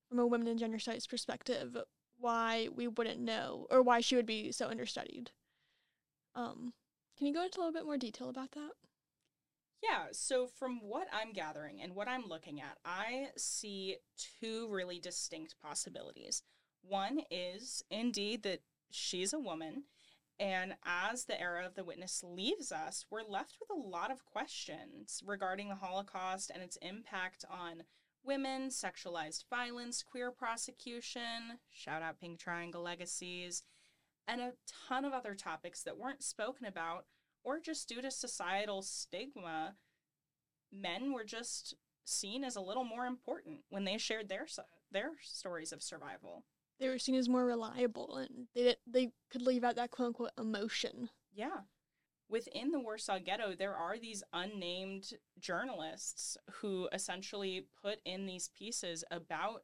from 0.09 0.19
a 0.19 0.25
women 0.25 0.47
and 0.47 0.59
gender 0.59 0.79
studies 0.79 1.07
perspective 1.07 1.77
why 2.19 2.67
we 2.75 2.87
wouldn't 2.87 3.19
know 3.19 3.67
or 3.69 3.83
why 3.83 4.01
she 4.01 4.15
would 4.15 4.25
be 4.25 4.51
so 4.51 4.67
understudied. 4.67 5.31
Um, 6.33 6.73
can 7.17 7.27
you 7.27 7.33
go 7.33 7.43
into 7.43 7.59
a 7.59 7.61
little 7.61 7.73
bit 7.73 7.85
more 7.85 7.97
detail 7.97 8.29
about 8.29 8.51
that? 8.53 8.71
Yeah, 9.81 10.07
so 10.11 10.47
from 10.47 10.79
what 10.81 11.07
I'm 11.13 11.33
gathering 11.33 11.81
and 11.81 11.93
what 11.93 12.07
I'm 12.07 12.27
looking 12.27 12.59
at, 12.59 12.77
I 12.83 13.27
see 13.37 13.97
two 14.41 14.67
really 14.71 14.99
distinct 14.99 15.55
possibilities. 15.61 16.41
One 16.81 17.21
is 17.29 17.83
indeed 17.91 18.43
that 18.43 18.61
she's 18.89 19.33
a 19.33 19.39
woman, 19.39 19.83
and 20.39 20.75
as 20.85 21.25
the 21.25 21.39
era 21.39 21.65
of 21.65 21.75
the 21.75 21.83
witness 21.83 22.23
leaves 22.23 22.71
us, 22.71 23.05
we're 23.09 23.23
left 23.23 23.57
with 23.59 23.69
a 23.69 23.87
lot 23.87 24.11
of 24.11 24.25
questions 24.25 25.21
regarding 25.25 25.69
the 25.69 25.75
Holocaust 25.75 26.51
and 26.53 26.63
its 26.63 26.77
impact 26.81 27.45
on 27.49 27.83
women, 28.23 28.69
sexualized 28.69 29.45
violence, 29.49 30.03
queer 30.03 30.31
prosecution, 30.31 31.59
shout 31.69 32.01
out 32.01 32.19
Pink 32.19 32.39
Triangle 32.39 32.83
legacies, 32.83 33.63
and 34.27 34.41
a 34.41 34.53
ton 34.87 35.05
of 35.05 35.13
other 35.13 35.33
topics 35.33 35.83
that 35.83 35.97
weren't 35.97 36.23
spoken 36.23 36.65
about 36.65 37.05
or 37.43 37.59
just 37.59 37.87
due 37.87 38.01
to 38.01 38.11
societal 38.11 38.81
stigma, 38.81 39.75
men 40.71 41.13
were 41.13 41.23
just 41.23 41.75
seen 42.05 42.43
as 42.43 42.55
a 42.55 42.61
little 42.61 42.83
more 42.83 43.05
important 43.05 43.59
when 43.69 43.83
they 43.83 43.97
shared 43.97 44.29
their 44.29 44.47
their 44.91 45.11
stories 45.21 45.71
of 45.71 45.83
survival. 45.83 46.43
They 46.79 46.89
were 46.89 46.99
seen 46.99 47.15
as 47.15 47.27
more 47.29 47.45
reliable 47.45 48.17
and 48.17 48.47
they 48.55 48.75
they 48.85 49.11
could 49.31 49.41
leave 49.41 49.63
out 49.63 49.75
that 49.75 49.91
quote 49.91 50.07
unquote 50.07 50.31
emotion. 50.37 51.09
Yeah. 51.33 51.61
Within 52.29 52.71
the 52.71 52.79
Warsaw 52.79 53.19
Ghetto, 53.19 53.55
there 53.55 53.75
are 53.75 53.97
these 53.97 54.21
unnamed 54.33 55.11
journalists 55.39 56.35
who 56.55 56.89
essentially 56.91 57.67
put 57.81 57.99
in 58.03 58.25
these 58.25 58.49
pieces 58.49 59.05
about 59.09 59.63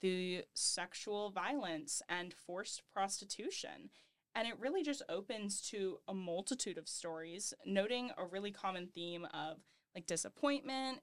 the 0.00 0.44
sexual 0.54 1.30
violence 1.30 2.02
and 2.08 2.32
forced 2.32 2.82
prostitution. 2.92 3.90
And 4.36 4.46
it 4.46 4.60
really 4.60 4.84
just 4.84 5.02
opens 5.08 5.60
to 5.70 5.96
a 6.06 6.14
multitude 6.14 6.78
of 6.78 6.88
stories, 6.88 7.52
noting 7.64 8.10
a 8.16 8.24
really 8.24 8.52
common 8.52 8.86
theme 8.86 9.26
of 9.32 9.56
like 9.94 10.06
disappointment, 10.06 10.98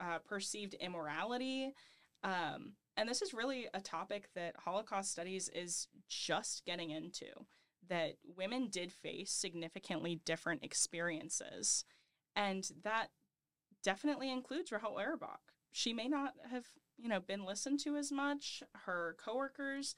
uh, 0.00 0.18
perceived 0.18 0.74
immorality, 0.74 1.72
um, 2.24 2.72
and 2.96 3.08
this 3.08 3.22
is 3.22 3.34
really 3.34 3.68
a 3.72 3.80
topic 3.80 4.28
that 4.34 4.54
Holocaust 4.64 5.10
studies 5.10 5.48
is 5.54 5.88
just 6.08 6.64
getting 6.66 6.90
into 6.90 7.26
that 7.88 8.16
women 8.36 8.68
did 8.68 8.92
face 8.92 9.32
significantly 9.32 10.20
different 10.24 10.62
experiences. 10.62 11.84
And 12.36 12.68
that 12.84 13.08
definitely 13.82 14.30
includes 14.30 14.70
Rahel 14.70 14.98
Auerbach. 14.98 15.40
She 15.72 15.92
may 15.92 16.06
not 16.06 16.34
have, 16.50 16.66
you 16.96 17.08
know, 17.08 17.20
been 17.20 17.44
listened 17.44 17.80
to 17.80 17.96
as 17.96 18.12
much. 18.12 18.62
Her 18.84 19.16
coworkers 19.18 19.94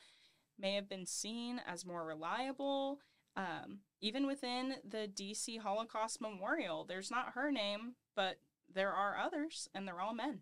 may 0.59 0.75
have 0.75 0.89
been 0.89 1.07
seen 1.07 1.61
as 1.67 1.85
more 1.85 2.05
reliable. 2.05 3.01
Um, 3.37 3.81
even 4.01 4.27
within 4.27 4.77
the 4.89 5.09
DC 5.09 5.59
Holocaust 5.61 6.21
Memorial, 6.21 6.85
there's 6.85 7.11
not 7.11 7.33
her 7.35 7.51
name, 7.51 7.95
but 8.15 8.37
there 8.73 8.93
are 8.93 9.19
others, 9.19 9.69
and 9.75 9.87
they're 9.87 10.01
all 10.01 10.15
men. 10.15 10.41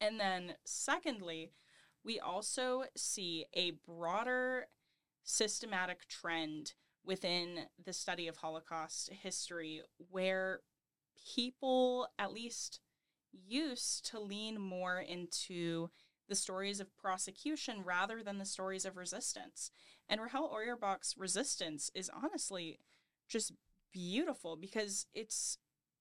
And 0.00 0.18
then, 0.18 0.54
secondly, 0.64 1.52
we 2.04 2.18
also 2.18 2.84
see 2.96 3.46
a 3.54 3.72
broader 3.86 4.66
systematic 5.22 6.08
trend 6.08 6.74
within 7.04 7.66
the 7.84 7.92
study 7.92 8.26
of 8.28 8.36
Holocaust 8.36 9.10
history 9.12 9.82
where 10.10 10.60
people, 11.34 12.08
at 12.18 12.32
least, 12.32 12.80
used 13.32 14.04
to 14.10 14.20
lean 14.20 14.60
more 14.60 14.98
into 14.98 15.90
the 16.28 16.34
stories 16.34 16.80
of 16.80 16.96
prosecution 16.96 17.82
rather 17.84 18.22
than 18.22 18.38
the 18.38 18.44
stories 18.44 18.84
of 18.84 18.96
resistance. 18.96 19.70
And 20.08 20.20
Rahel 20.20 20.50
Auerbach's 20.52 21.14
resistance 21.16 21.90
is 21.94 22.10
honestly 22.10 22.78
just 23.28 23.52
beautiful 23.92 24.56
because 24.56 25.06
it's 25.14 25.58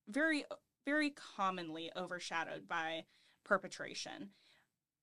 very, 0.07 0.45
very 0.85 1.11
commonly 1.11 1.91
overshadowed 1.95 2.67
by 2.67 3.05
perpetration. 3.43 4.29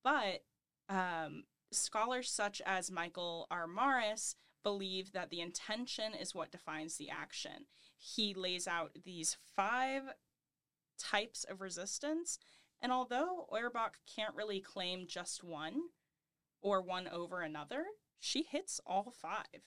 But 0.02 0.44
um, 0.88 1.44
scholars 1.70 2.30
such 2.30 2.62
as 2.64 2.90
Michael 2.90 3.46
R. 3.50 3.66
Marrus 3.66 4.36
believe 4.62 5.12
that 5.12 5.30
the 5.30 5.40
intention 5.40 6.14
is 6.14 6.34
what 6.34 6.50
defines 6.50 6.96
the 6.96 7.10
action. 7.10 7.66
He 7.96 8.34
lays 8.34 8.66
out 8.66 8.92
these 9.04 9.36
five 9.56 10.02
types 10.98 11.44
of 11.44 11.60
resistance, 11.60 12.38
and 12.80 12.92
although 12.92 13.46
Auerbach 13.50 13.98
can't 14.14 14.34
really 14.34 14.60
claim 14.60 15.06
just 15.08 15.42
one 15.42 15.80
or 16.60 16.82
one 16.82 17.08
over 17.08 17.40
another, 17.40 17.84
she 18.18 18.42
hits 18.42 18.80
all 18.86 19.12
five. 19.20 19.62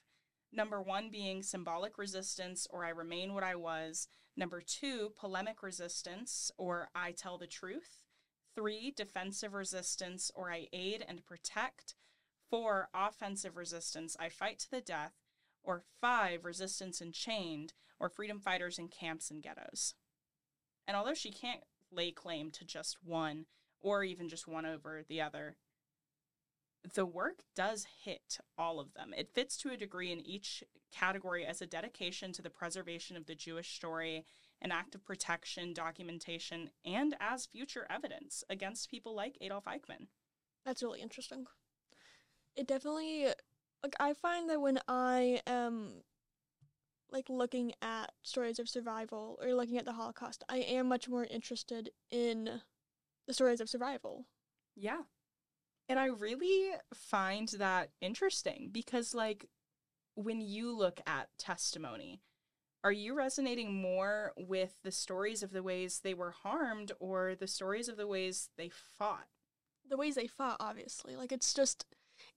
Number 0.52 0.82
one 0.82 1.10
being 1.10 1.44
symbolic 1.44 1.98
resistance, 1.98 2.68
or 2.70 2.84
I 2.86 2.90
remain 2.90 3.34
what 3.34 3.44
I 3.44 3.56
was. 3.56 4.08
Number 4.36 4.62
two, 4.62 5.12
polemic 5.18 5.64
resistance, 5.64 6.52
or 6.58 6.90
I 6.94 7.12
tell 7.12 7.38
the 7.38 7.48
truth. 7.48 8.04
Three, 8.56 8.92
defensive 8.92 9.54
resistance, 9.54 10.30
or 10.36 10.52
I 10.52 10.68
aid 10.74 11.06
and 11.08 11.26
protect. 11.26 11.96
Four, 12.50 12.90
offensive 12.94 13.56
resistance, 13.56 14.18
I 14.20 14.28
fight 14.28 14.60
to 14.60 14.72
the 14.72 14.82
death. 14.82 15.14
Or 15.64 15.84
five, 16.02 16.44
resistance 16.44 17.02
enchained, 17.02 17.74
or 18.00 18.10
freedom 18.10 18.40
fighters 18.40 18.78
in 18.78 18.88
camps 18.90 19.32
and 19.32 19.42
ghettos. 19.42 19.94
And 20.88 20.98
although 20.98 21.14
she 21.14 21.32
can't 21.32 21.62
lay 21.92 22.12
claim 22.12 22.52
to 22.52 22.66
just 22.66 22.98
one, 23.04 23.46
or 23.82 24.04
even 24.04 24.30
just 24.30 24.48
one 24.48 24.66
over 24.66 25.04
the 25.08 25.22
other, 25.22 25.56
the 26.94 27.06
work 27.06 27.44
does 27.56 27.86
hit 28.04 28.40
all 28.58 28.80
of 28.80 28.94
them. 28.94 29.14
It 29.16 29.34
fits 29.34 29.58
to 29.58 29.70
a 29.70 29.78
degree 29.78 30.12
in 30.12 30.20
each 30.20 30.64
category 30.92 31.46
as 31.46 31.62
a 31.62 31.68
dedication 31.68 32.34
to 32.34 32.42
the 32.42 32.50
preservation 32.50 33.16
of 33.16 33.28
the 33.28 33.36
Jewish 33.36 33.76
story, 33.76 34.26
an 34.62 34.72
act 34.72 34.96
of 34.96 35.06
protection, 35.06 35.74
documentation, 35.74 36.70
and 36.86 37.16
as 37.20 37.46
future 37.46 37.88
evidence 37.90 38.44
against 38.50 38.90
people 38.90 39.16
like 39.16 39.38
Adolf 39.42 39.66
Eichmann. 39.66 40.08
That's 40.66 40.84
really 40.84 41.02
interesting. 41.02 41.46
It 42.56 42.68
definitely 42.68 43.28
like 43.84 43.96
I 44.00 44.14
find 44.14 44.50
that 44.50 44.62
when 44.62 44.80
I 44.88 45.42
am 45.48 46.04
like 47.12 47.30
looking 47.30 47.74
at 47.82 48.12
stories 48.22 48.60
of 48.60 48.70
survival 48.70 49.38
or 49.42 49.54
looking 49.54 49.78
at 49.78 49.86
the 49.86 49.94
Holocaust, 49.94 50.44
I 50.50 50.58
am 50.58 50.88
much 50.88 51.10
more 51.10 51.26
interested 51.26 51.92
in 52.10 52.62
the 53.28 53.34
stories 53.34 53.62
of 53.62 53.70
survival. 53.70 54.26
Yeah. 54.76 55.02
And 55.90 56.00
I 56.00 56.06
really 56.06 56.72
find 56.94 57.50
that 57.58 57.90
interesting 58.00 58.70
because, 58.72 59.14
like, 59.14 59.48
when 60.16 60.42
you 60.42 60.76
look 60.76 61.02
at 61.06 61.30
testimony, 61.38 62.22
are 62.84 62.92
you 62.92 63.14
resonating 63.14 63.82
more 63.82 64.32
with 64.38 64.76
the 64.84 64.92
stories 64.92 65.44
of 65.44 65.52
the 65.52 65.64
ways 65.64 66.00
they 66.04 66.14
were 66.14 66.32
harmed 66.32 66.92
or 67.00 67.36
the 67.36 67.48
stories 67.48 67.90
of 67.90 67.98
the 67.98 68.08
ways 68.08 68.50
they 68.58 68.70
fought? 68.70 69.28
The 69.88 69.98
ways 69.98 70.16
they 70.16 70.28
fought, 70.28 70.58
obviously. 70.60 71.16
Like, 71.16 71.32
it's 71.32 71.54
just, 71.54 71.86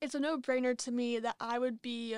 it's 0.01 0.15
a 0.15 0.21
no 0.21 0.37
brainer 0.37 0.77
to 0.79 0.91
me 0.91 1.19
that 1.21 1.37
I 1.41 1.59
would 1.59 1.81
be 1.81 2.17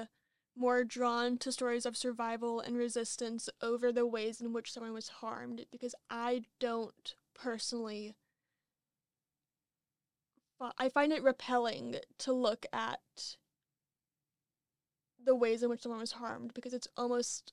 more 0.57 0.85
drawn 0.85 1.37
to 1.39 1.53
stories 1.53 1.87
of 1.87 1.97
survival 1.97 2.61
and 2.61 2.77
resistance 2.77 3.49
over 3.61 3.93
the 3.93 4.07
ways 4.07 4.41
in 4.41 4.53
which 4.53 4.73
someone 4.73 4.93
was 4.93 5.09
harmed 5.09 5.67
because 5.71 5.95
I 6.11 6.45
don't 6.59 7.15
personally 7.35 8.15
I 10.79 10.89
find 10.89 11.13
it 11.13 11.23
repelling 11.23 11.97
to 12.19 12.33
look 12.33 12.65
at 12.73 13.37
the 15.23 15.35
ways 15.35 15.63
in 15.63 15.69
which 15.69 15.83
someone 15.83 16.01
was 16.01 16.13
harmed 16.13 16.55
because 16.55 16.73
it's 16.73 16.89
almost 16.97 17.53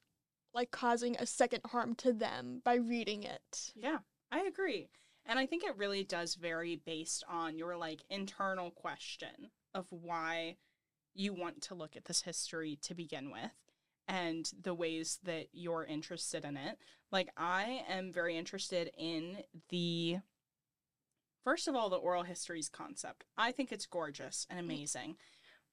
like 0.54 0.72
causing 0.72 1.18
a 1.18 1.26
second 1.26 1.62
harm 1.66 1.96
to 1.96 2.14
them 2.14 2.62
by 2.64 2.76
reading 2.76 3.24
it. 3.24 3.74
Yeah, 3.76 4.00
I 4.32 4.42
agree. 4.42 4.90
And 5.26 5.40
I 5.40 5.46
think 5.46 5.64
it 5.64 5.78
really 5.78 6.04
does 6.04 6.36
vary 6.36 6.82
based 6.86 7.24
on 7.28 7.58
your 7.58 7.76
like 7.76 8.04
internal 8.10 8.72
question 8.72 9.50
of 9.74 9.88
why 9.90 10.58
you 11.14 11.34
want 11.34 11.62
to 11.62 11.76
look 11.76 11.96
at 11.96 12.06
this 12.06 12.24
history 12.24 12.78
to 12.82 12.94
begin 12.94 13.32
with 13.32 13.52
and 14.08 14.52
the 14.62 14.74
ways 14.74 15.20
that 15.24 15.48
you're 15.54 15.86
interested 15.86 16.44
in 16.44 16.58
it. 16.58 16.78
Like 17.12 17.30
I 17.38 17.84
am 17.88 18.12
very 18.12 18.38
interested 18.38 18.92
in 18.98 19.44
the 19.70 20.18
first 21.44 21.68
of 21.68 21.76
all 21.76 21.90
the 21.90 21.96
oral 21.96 22.24
histories 22.24 22.70
concept. 22.70 23.26
I 23.38 23.52
think 23.52 23.72
it's 23.72 23.86
gorgeous 23.86 24.46
and 24.50 24.60
mm. 24.60 24.64
amazing, 24.64 25.16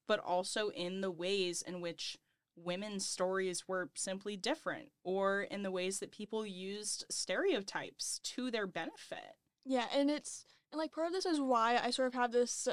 but 0.07 0.21
also 0.21 0.69
in 0.69 1.01
the 1.01 1.11
ways 1.11 1.63
in 1.63 1.81
which 1.81 2.19
women's 2.57 3.07
stories 3.07 3.67
were 3.67 3.91
simply 3.95 4.37
different 4.37 4.91
or 5.03 5.43
in 5.43 5.63
the 5.63 5.71
ways 5.71 5.99
that 6.01 6.13
people 6.13 6.45
used 6.45 7.05
stereotypes 7.11 8.21
to 8.23 8.51
their 8.51 8.67
benefit. 8.67 9.37
Yeah, 9.65 9.87
and 9.95 10.11
it's 10.11 10.45
and 10.73 10.79
like 10.79 10.93
part 10.93 11.09
of 11.09 11.13
this 11.13 11.27
is 11.27 11.41
why 11.41 11.81
I 11.83 11.91
sort 11.91 12.09
of 12.09 12.15
have 12.15 12.33
this 12.33 12.69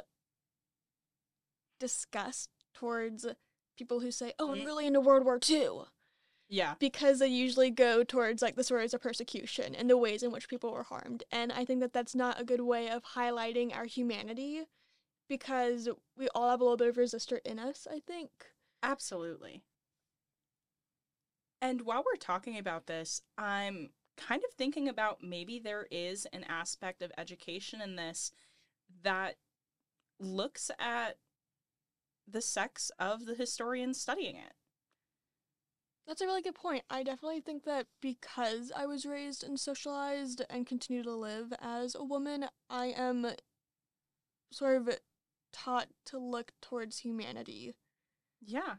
disgust 1.79 2.49
towards 2.79 3.25
people 3.77 3.99
who 3.99 4.11
say, 4.11 4.33
"Oh, 4.39 4.51
I'm 4.51 4.59
mm. 4.59 4.65
really 4.65 4.87
into 4.87 4.99
World 4.99 5.25
War 5.25 5.39
II." 5.47 5.85
Yeah. 6.49 6.75
Because 6.79 7.19
they 7.19 7.27
usually 7.27 7.69
go 7.69 8.03
towards 8.03 8.41
like 8.41 8.55
the 8.55 8.63
stories 8.63 8.93
of 8.93 9.01
persecution 9.01 9.75
and 9.75 9.89
the 9.89 9.97
ways 9.97 10.23
in 10.23 10.31
which 10.31 10.47
people 10.47 10.71
were 10.71 10.83
harmed. 10.83 11.23
And 11.31 11.51
I 11.51 11.65
think 11.65 11.81
that 11.81 11.91
that's 11.91 12.15
not 12.15 12.39
a 12.39 12.45
good 12.45 12.61
way 12.61 12.89
of 12.89 13.03
highlighting 13.03 13.75
our 13.75 13.85
humanity 13.85 14.63
because 15.27 15.89
we 16.17 16.29
all 16.33 16.49
have 16.49 16.61
a 16.61 16.63
little 16.63 16.77
bit 16.77 16.87
of 16.87 16.95
resistor 16.95 17.39
in 17.43 17.59
us, 17.59 17.85
I 17.91 17.99
think. 17.99 18.29
Absolutely. 18.81 19.63
And 21.61 21.81
while 21.81 22.03
we're 22.05 22.17
talking 22.17 22.57
about 22.57 22.85
this, 22.85 23.21
I'm 23.37 23.89
kind 24.15 24.41
of 24.47 24.53
thinking 24.55 24.87
about 24.87 25.21
maybe 25.21 25.59
there 25.59 25.87
is 25.91 26.25
an 26.31 26.45
aspect 26.47 27.01
of 27.01 27.11
education 27.17 27.81
in 27.81 27.95
this 27.97 28.31
that 29.03 29.35
looks 30.19 30.71
at 30.79 31.17
the 32.27 32.41
sex 32.41 32.91
of 32.99 33.25
the 33.25 33.35
historian 33.35 33.93
studying 33.93 34.35
it. 34.35 34.53
That's 36.07 36.21
a 36.21 36.25
really 36.25 36.41
good 36.41 36.55
point. 36.55 36.83
I 36.89 37.03
definitely 37.03 37.41
think 37.41 37.65
that 37.65 37.87
because 38.01 38.71
I 38.75 38.85
was 38.85 39.05
raised 39.05 39.43
and 39.43 39.59
socialized 39.59 40.41
and 40.49 40.65
continue 40.65 41.03
to 41.03 41.13
live 41.13 41.53
as 41.61 41.95
a 41.95 42.03
woman, 42.03 42.45
I 42.69 42.87
am 42.87 43.27
sort 44.51 44.77
of 44.77 44.97
taught 45.51 45.87
to 46.05 46.17
look 46.17 46.53
towards 46.61 46.99
humanity. 46.99 47.75
Yeah. 48.41 48.75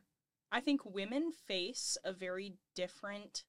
I 0.51 0.61
think 0.61 0.85
women 0.85 1.31
face 1.31 1.99
a 2.03 2.13
very 2.13 2.55
different 2.75 3.45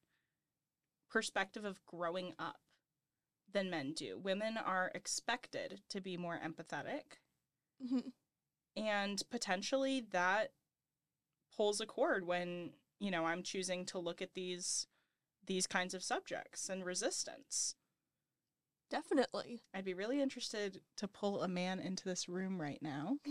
perspective 1.10 1.64
of 1.64 1.84
growing 1.86 2.34
up 2.38 2.60
than 3.50 3.70
men 3.70 3.94
do. 3.94 4.18
Women 4.18 4.58
are 4.58 4.92
expected 4.94 5.80
to 5.88 6.00
be 6.00 6.16
more 6.18 6.38
empathetic. 6.38 7.18
Mm-hmm. 7.82 8.10
And 8.76 9.22
potentially 9.30 10.04
that 10.12 10.52
pulls 11.56 11.80
a 11.80 11.86
cord 11.86 12.26
when, 12.26 12.70
you 12.98 13.10
know, 13.10 13.26
I'm 13.26 13.42
choosing 13.42 13.84
to 13.86 13.98
look 13.98 14.22
at 14.22 14.34
these 14.34 14.86
these 15.46 15.66
kinds 15.66 15.94
of 15.94 16.02
subjects 16.02 16.68
and 16.68 16.84
resistance. 16.84 17.74
Definitely. 18.90 19.62
I'd 19.74 19.84
be 19.84 19.94
really 19.94 20.20
interested 20.20 20.80
to 20.96 21.08
pull 21.08 21.42
a 21.42 21.48
man 21.48 21.80
into 21.80 22.04
this 22.04 22.28
room 22.28 22.60
right 22.60 22.80
now. 22.82 23.16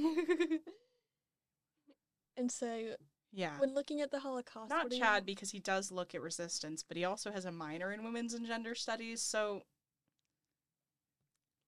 and 2.37 2.51
say, 2.51 2.95
yeah. 3.31 3.59
When 3.59 3.75
looking 3.75 4.01
at 4.01 4.11
the 4.11 4.19
Holocaust. 4.19 4.69
Not 4.69 4.91
Chad, 4.91 5.25
because 5.25 5.51
he 5.51 5.59
does 5.59 5.91
look 5.91 6.15
at 6.15 6.21
resistance, 6.21 6.83
but 6.83 6.97
he 6.97 7.05
also 7.05 7.31
has 7.31 7.45
a 7.45 7.51
minor 7.51 7.91
in 7.91 8.03
women's 8.03 8.33
and 8.33 8.45
gender 8.45 8.73
studies, 8.73 9.21
so 9.21 9.61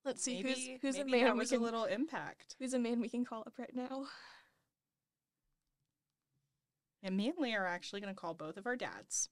Let's 0.03 0.23
see 0.23 0.41
maybe, 0.41 0.79
who's 0.81 0.95
who's 0.95 0.97
a 0.97 1.05
man 1.05 1.25
that 1.25 1.33
we 1.33 1.39
was 1.39 1.49
can 1.51 1.59
a 1.59 1.63
little 1.63 1.85
impact. 1.85 2.55
who's 2.59 2.73
a 2.73 2.79
man 2.79 2.99
we 3.01 3.09
can 3.09 3.23
call 3.23 3.41
up 3.41 3.53
right 3.59 3.75
now. 3.75 4.05
And 7.03 7.17
me 7.17 7.29
and 7.29 7.37
Leah 7.39 7.59
are 7.59 7.67
actually 7.67 8.01
going 8.01 8.13
to 8.13 8.19
call 8.19 8.33
both 8.33 8.57
of 8.57 8.65
our 8.65 8.75
dads. 8.75 9.29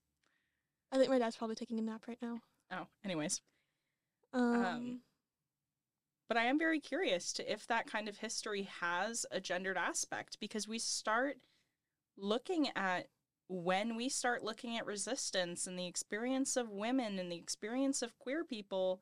I 0.91 0.97
think 0.97 1.09
my 1.09 1.19
dad's 1.19 1.35
probably 1.35 1.55
taking 1.55 1.77
a 1.77 1.83
nap 1.83 2.05
right 2.07 2.17
now. 2.21 2.39
Oh, 2.71 2.87
anyways. 3.05 3.41
Um, 4.33 5.01
But 6.27 6.37
I 6.37 6.45
am 6.45 6.57
very 6.59 6.79
curious 6.79 7.31
to 7.33 7.51
if 7.51 7.67
that 7.67 7.87
kind 7.87 8.07
of 8.07 8.17
history 8.17 8.69
has 8.81 9.25
a 9.31 9.39
gendered 9.39 9.77
aspect 9.77 10.39
because 10.39 10.67
we 10.67 10.79
start 10.79 11.37
looking 12.17 12.69
at 12.75 13.07
when 13.47 13.95
we 13.95 14.09
start 14.09 14.43
looking 14.43 14.77
at 14.77 14.85
resistance 14.85 15.65
and 15.65 15.77
the 15.77 15.87
experience 15.87 16.55
of 16.55 16.69
women 16.69 17.17
and 17.17 17.31
the 17.31 17.37
experience 17.37 18.01
of 18.03 18.17
queer 18.19 18.43
people 18.43 19.01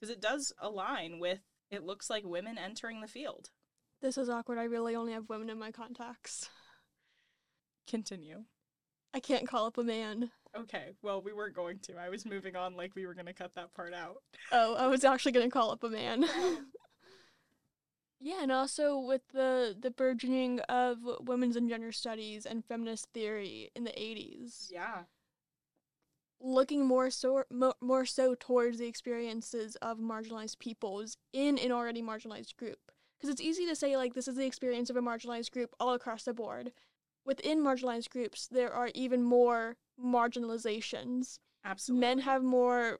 because 0.00 0.10
it 0.14 0.20
does 0.20 0.52
align 0.58 1.18
with 1.18 1.40
it 1.70 1.82
looks 1.84 2.08
like 2.10 2.24
women 2.24 2.58
entering 2.58 3.00
the 3.00 3.08
field. 3.08 3.50
this 4.00 4.18
is 4.18 4.28
awkward. 4.28 4.58
I 4.58 4.64
really 4.64 4.94
only 4.94 5.12
have 5.12 5.28
women 5.28 5.50
in 5.50 5.58
my 5.58 5.70
contacts. 5.72 6.48
Continue. 7.88 8.44
I 9.12 9.20
can't 9.20 9.46
call 9.48 9.66
up 9.66 9.78
a 9.78 9.84
man. 9.84 10.30
Okay, 10.56 10.92
well, 11.02 11.20
we 11.20 11.32
weren't 11.32 11.54
going 11.54 11.78
to. 11.80 11.96
I 11.96 12.08
was 12.08 12.24
moving 12.26 12.56
on 12.56 12.76
like 12.76 12.94
we 12.94 13.06
were 13.06 13.14
going 13.14 13.26
to 13.26 13.32
cut 13.32 13.54
that 13.54 13.74
part 13.74 13.92
out. 13.94 14.22
Oh, 14.52 14.74
I 14.74 14.86
was 14.86 15.04
actually 15.04 15.32
gonna 15.32 15.50
call 15.50 15.70
up 15.70 15.82
a 15.84 15.88
man. 15.88 16.24
yeah, 18.20 18.42
and 18.42 18.52
also 18.52 18.98
with 18.98 19.22
the 19.32 19.76
the 19.78 19.90
burgeoning 19.90 20.60
of 20.68 20.98
women's 21.20 21.56
and 21.56 21.68
gender 21.68 21.92
studies 21.92 22.46
and 22.46 22.64
feminist 22.64 23.08
theory 23.12 23.70
in 23.74 23.84
the 23.84 23.90
'80s, 23.90 24.70
Yeah. 24.70 25.02
Looking 26.40 26.84
more 26.86 27.10
so 27.10 27.44
mo- 27.50 27.74
more 27.80 28.04
so 28.04 28.34
towards 28.34 28.78
the 28.78 28.86
experiences 28.86 29.76
of 29.76 29.98
marginalized 29.98 30.58
peoples 30.58 31.16
in 31.32 31.58
an 31.58 31.72
already 31.72 32.02
marginalized 32.02 32.56
group. 32.56 32.78
Because 33.16 33.30
it's 33.30 33.40
easy 33.40 33.66
to 33.66 33.76
say 33.76 33.96
like 33.96 34.14
this 34.14 34.28
is 34.28 34.36
the 34.36 34.46
experience 34.46 34.90
of 34.90 34.96
a 34.96 35.02
marginalized 35.02 35.50
group 35.50 35.74
all 35.80 35.94
across 35.94 36.24
the 36.24 36.34
board. 36.34 36.72
Within 37.24 37.60
marginalized 37.60 38.10
groups, 38.10 38.46
there 38.46 38.72
are 38.72 38.90
even 38.94 39.22
more 39.22 39.76
marginalizations. 40.02 41.38
Absolutely. 41.64 42.06
Men 42.06 42.18
have 42.18 42.42
more 42.42 42.98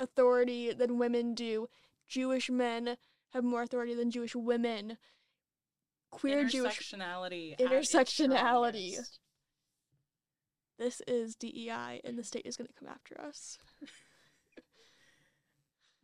authority 0.00 0.72
than 0.72 0.98
women 0.98 1.34
do. 1.34 1.68
Jewish 2.08 2.50
men 2.50 2.96
have 3.30 3.44
more 3.44 3.62
authority 3.62 3.94
than 3.94 4.10
Jewish 4.10 4.34
women. 4.34 4.96
Queer 6.10 6.44
Jewish. 6.44 6.78
intersectionality. 6.78 7.54
its 7.58 7.62
Intersectionality. 7.62 8.98
This 10.78 11.00
is 11.06 11.36
DEI, 11.36 12.00
and 12.04 12.18
the 12.18 12.24
state 12.24 12.46
is 12.46 12.56
going 12.56 12.68
to 12.68 12.74
come 12.74 12.88
after 12.88 13.20
us. 13.20 13.58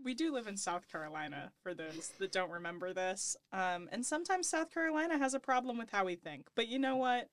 We 0.02 0.14
do 0.14 0.33
live 0.33 0.46
in 0.46 0.57
South 0.57 0.88
Carolina, 0.90 1.50
for 1.61 1.74
those 1.74 2.12
that 2.20 2.31
don't 2.31 2.52
remember 2.52 2.92
this. 2.92 3.37
Um, 3.52 3.88
and 3.90 4.07
sometimes 4.07 4.48
South 4.48 4.72
Carolina 4.72 5.18
has 5.18 5.35
a 5.35 5.40
problem 5.40 5.76
with 5.76 5.90
how 5.90 6.04
we 6.04 6.14
think. 6.14 6.46
But 6.54 6.68
you 6.68 6.78
know 6.78 6.96
what? 6.96 7.28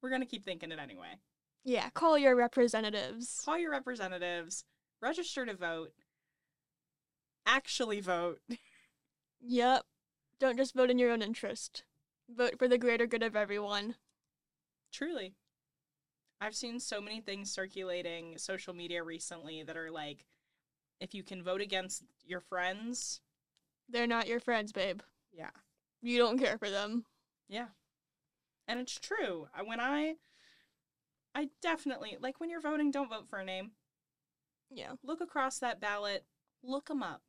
We're 0.00 0.08
going 0.08 0.22
to 0.22 0.26
keep 0.26 0.42
thinking 0.42 0.72
it 0.72 0.78
anyway. 0.78 1.18
Yeah, 1.62 1.90
call 1.90 2.16
your 2.16 2.34
representatives. 2.34 3.42
Call 3.44 3.58
your 3.58 3.70
representatives, 3.70 4.64
register 5.02 5.44
to 5.44 5.54
vote, 5.54 5.92
actually 7.46 8.00
vote. 8.00 8.40
Yep. 9.42 9.84
Don't 10.38 10.58
just 10.58 10.74
vote 10.74 10.90
in 10.90 10.98
your 10.98 11.10
own 11.10 11.22
interest. 11.22 11.84
Vote 12.28 12.58
for 12.58 12.68
the 12.68 12.76
greater 12.76 13.06
good 13.06 13.22
of 13.22 13.34
everyone. 13.34 13.94
Truly. 14.92 15.32
I've 16.40 16.54
seen 16.54 16.80
so 16.80 17.00
many 17.00 17.20
things 17.20 17.50
circulating 17.52 18.38
social 18.38 18.72
media 18.74 19.02
recently 19.02 19.62
that 19.62 19.76
are 19.76 19.90
like, 19.90 20.24
if 21.00 21.14
you 21.14 21.22
can 21.22 21.42
vote 21.42 21.60
against 21.60 22.02
your 22.24 22.40
friends, 22.40 23.20
They're 23.88 24.06
not 24.06 24.28
your 24.28 24.40
friends, 24.40 24.72
babe. 24.72 25.00
yeah. 25.32 25.50
You 26.02 26.16
don't 26.18 26.38
care 26.38 26.56
for 26.56 26.70
them. 26.70 27.04
Yeah. 27.48 27.66
And 28.66 28.80
it's 28.80 28.98
true. 28.98 29.48
When 29.64 29.80
I 29.80 30.14
I 31.34 31.48
definitely 31.60 32.16
like 32.20 32.40
when 32.40 32.48
you're 32.50 32.60
voting, 32.60 32.90
don't 32.90 33.10
vote 33.10 33.28
for 33.28 33.38
a 33.38 33.44
name. 33.44 33.72
Yeah. 34.70 34.92
Look 35.02 35.20
across 35.20 35.58
that 35.58 35.80
ballot, 35.80 36.24
look 36.62 36.86
them 36.88 37.02
up. 37.02 37.22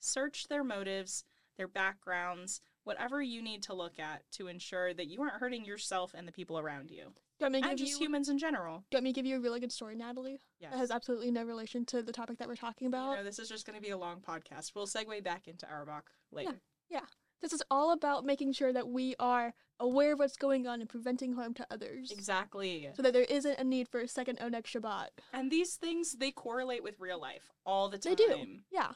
Search 0.00 0.48
their 0.48 0.64
motives, 0.64 1.24
their 1.56 1.68
backgrounds, 1.68 2.60
whatever 2.82 3.22
you 3.22 3.40
need 3.40 3.62
to 3.64 3.74
look 3.74 3.98
at 3.98 4.22
to 4.32 4.48
ensure 4.48 4.92
that 4.92 5.06
you 5.06 5.22
aren't 5.22 5.40
hurting 5.40 5.64
yourself 5.64 6.12
and 6.14 6.28
the 6.28 6.32
people 6.32 6.58
around 6.58 6.90
you. 6.90 7.12
Do 7.38 7.46
you 7.46 7.62
And 7.64 7.78
just 7.78 7.92
you, 7.92 7.98
humans 7.98 8.28
in 8.28 8.38
general. 8.38 8.78
do 8.78 8.84
you 8.92 8.96
want 8.96 9.04
me 9.04 9.12
to 9.12 9.14
give 9.14 9.26
you 9.26 9.36
a 9.36 9.40
really 9.40 9.60
good 9.60 9.72
story, 9.72 9.96
Natalie? 9.96 10.40
Yes. 10.60 10.72
That 10.72 10.78
has 10.78 10.90
absolutely 10.90 11.30
no 11.30 11.42
relation 11.44 11.84
to 11.86 12.02
the 12.02 12.12
topic 12.12 12.38
that 12.38 12.48
we're 12.48 12.56
talking 12.56 12.86
you 12.86 12.90
about. 12.90 13.16
know, 13.16 13.24
this 13.24 13.38
is 13.38 13.48
just 13.48 13.66
going 13.66 13.76
to 13.76 13.82
be 13.82 13.90
a 13.90 13.98
long 13.98 14.20
podcast. 14.20 14.72
We'll 14.74 14.86
segue 14.86 15.22
back 15.24 15.48
into 15.48 15.66
Auerbach 15.66 16.10
later. 16.30 16.60
Yeah. 16.88 17.00
yeah. 17.00 17.06
This 17.42 17.52
is 17.52 17.62
all 17.70 17.92
about 17.92 18.24
making 18.24 18.52
sure 18.52 18.72
that 18.72 18.88
we 18.88 19.14
are 19.18 19.52
aware 19.80 20.12
of 20.12 20.18
what's 20.18 20.36
going 20.36 20.66
on 20.66 20.80
and 20.80 20.88
preventing 20.88 21.34
harm 21.34 21.52
to 21.54 21.66
others. 21.70 22.10
Exactly. 22.10 22.88
So 22.94 23.02
that 23.02 23.12
there 23.12 23.26
isn't 23.28 23.58
a 23.58 23.64
need 23.64 23.88
for 23.88 24.00
a 24.00 24.08
second 24.08 24.38
Oneg 24.38 24.64
Shabbat. 24.64 25.08
And 25.32 25.50
these 25.50 25.74
things, 25.74 26.12
they 26.12 26.30
correlate 26.30 26.82
with 26.82 27.00
real 27.00 27.20
life 27.20 27.50
all 27.66 27.88
the 27.88 27.98
time. 27.98 28.14
They 28.16 28.24
do. 28.24 28.46
Yeah. 28.70 28.92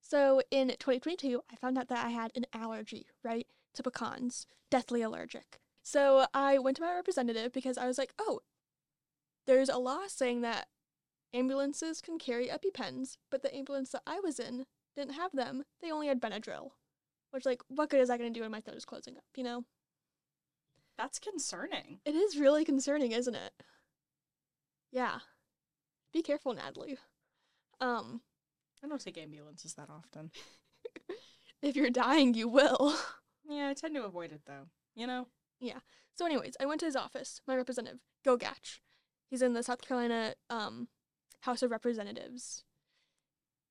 So 0.00 0.40
in 0.50 0.68
2022, 0.68 1.42
I 1.50 1.56
found 1.56 1.76
out 1.78 1.88
that 1.88 2.04
I 2.06 2.10
had 2.10 2.32
an 2.36 2.44
allergy, 2.52 3.06
right, 3.24 3.46
to 3.74 3.82
pecans, 3.82 4.46
deathly 4.70 5.02
allergic. 5.02 5.58
So 5.88 6.26
I 6.34 6.58
went 6.58 6.76
to 6.76 6.82
my 6.82 6.92
representative 6.92 7.50
because 7.50 7.78
I 7.78 7.86
was 7.86 7.96
like, 7.96 8.12
oh, 8.18 8.40
there's 9.46 9.70
a 9.70 9.78
law 9.78 10.00
saying 10.06 10.42
that 10.42 10.66
ambulances 11.32 12.02
can 12.02 12.18
carry 12.18 12.48
EpiPens, 12.48 13.16
but 13.30 13.40
the 13.40 13.56
ambulance 13.56 13.92
that 13.92 14.02
I 14.06 14.20
was 14.20 14.38
in 14.38 14.66
didn't 14.94 15.14
have 15.14 15.32
them. 15.32 15.62
They 15.80 15.90
only 15.90 16.08
had 16.08 16.20
Benadryl. 16.20 16.72
Which, 17.30 17.46
like, 17.46 17.62
what 17.68 17.88
good 17.88 18.00
is 18.02 18.08
that 18.08 18.18
going 18.18 18.30
to 18.30 18.38
do 18.38 18.42
when 18.42 18.50
my 18.50 18.60
throat 18.60 18.76
is 18.76 18.84
closing 18.84 19.16
up, 19.16 19.24
you 19.34 19.42
know? 19.42 19.64
That's 20.98 21.18
concerning. 21.18 22.00
It 22.04 22.14
is 22.14 22.36
really 22.36 22.66
concerning, 22.66 23.12
isn't 23.12 23.34
it? 23.34 23.52
Yeah. 24.92 25.20
Be 26.12 26.20
careful, 26.20 26.52
Natalie. 26.52 26.98
Um, 27.80 28.20
I 28.84 28.88
don't 28.88 29.00
take 29.00 29.16
ambulances 29.16 29.72
that 29.76 29.88
often. 29.88 30.32
if 31.62 31.76
you're 31.76 31.88
dying, 31.88 32.34
you 32.34 32.46
will. 32.46 32.94
Yeah, 33.50 33.70
I 33.70 33.72
tend 33.72 33.94
to 33.94 34.04
avoid 34.04 34.30
it 34.32 34.42
though. 34.44 34.66
You 34.94 35.06
know? 35.06 35.26
So, 36.14 36.26
anyways, 36.26 36.56
I 36.60 36.66
went 36.66 36.80
to 36.80 36.86
his 36.86 36.96
office, 36.96 37.40
my 37.46 37.54
representative, 37.54 38.00
Gogach. 38.26 38.80
He's 39.30 39.42
in 39.42 39.52
the 39.52 39.62
South 39.62 39.82
Carolina 39.86 40.34
um, 40.50 40.88
House 41.42 41.62
of 41.62 41.70
Representatives. 41.70 42.64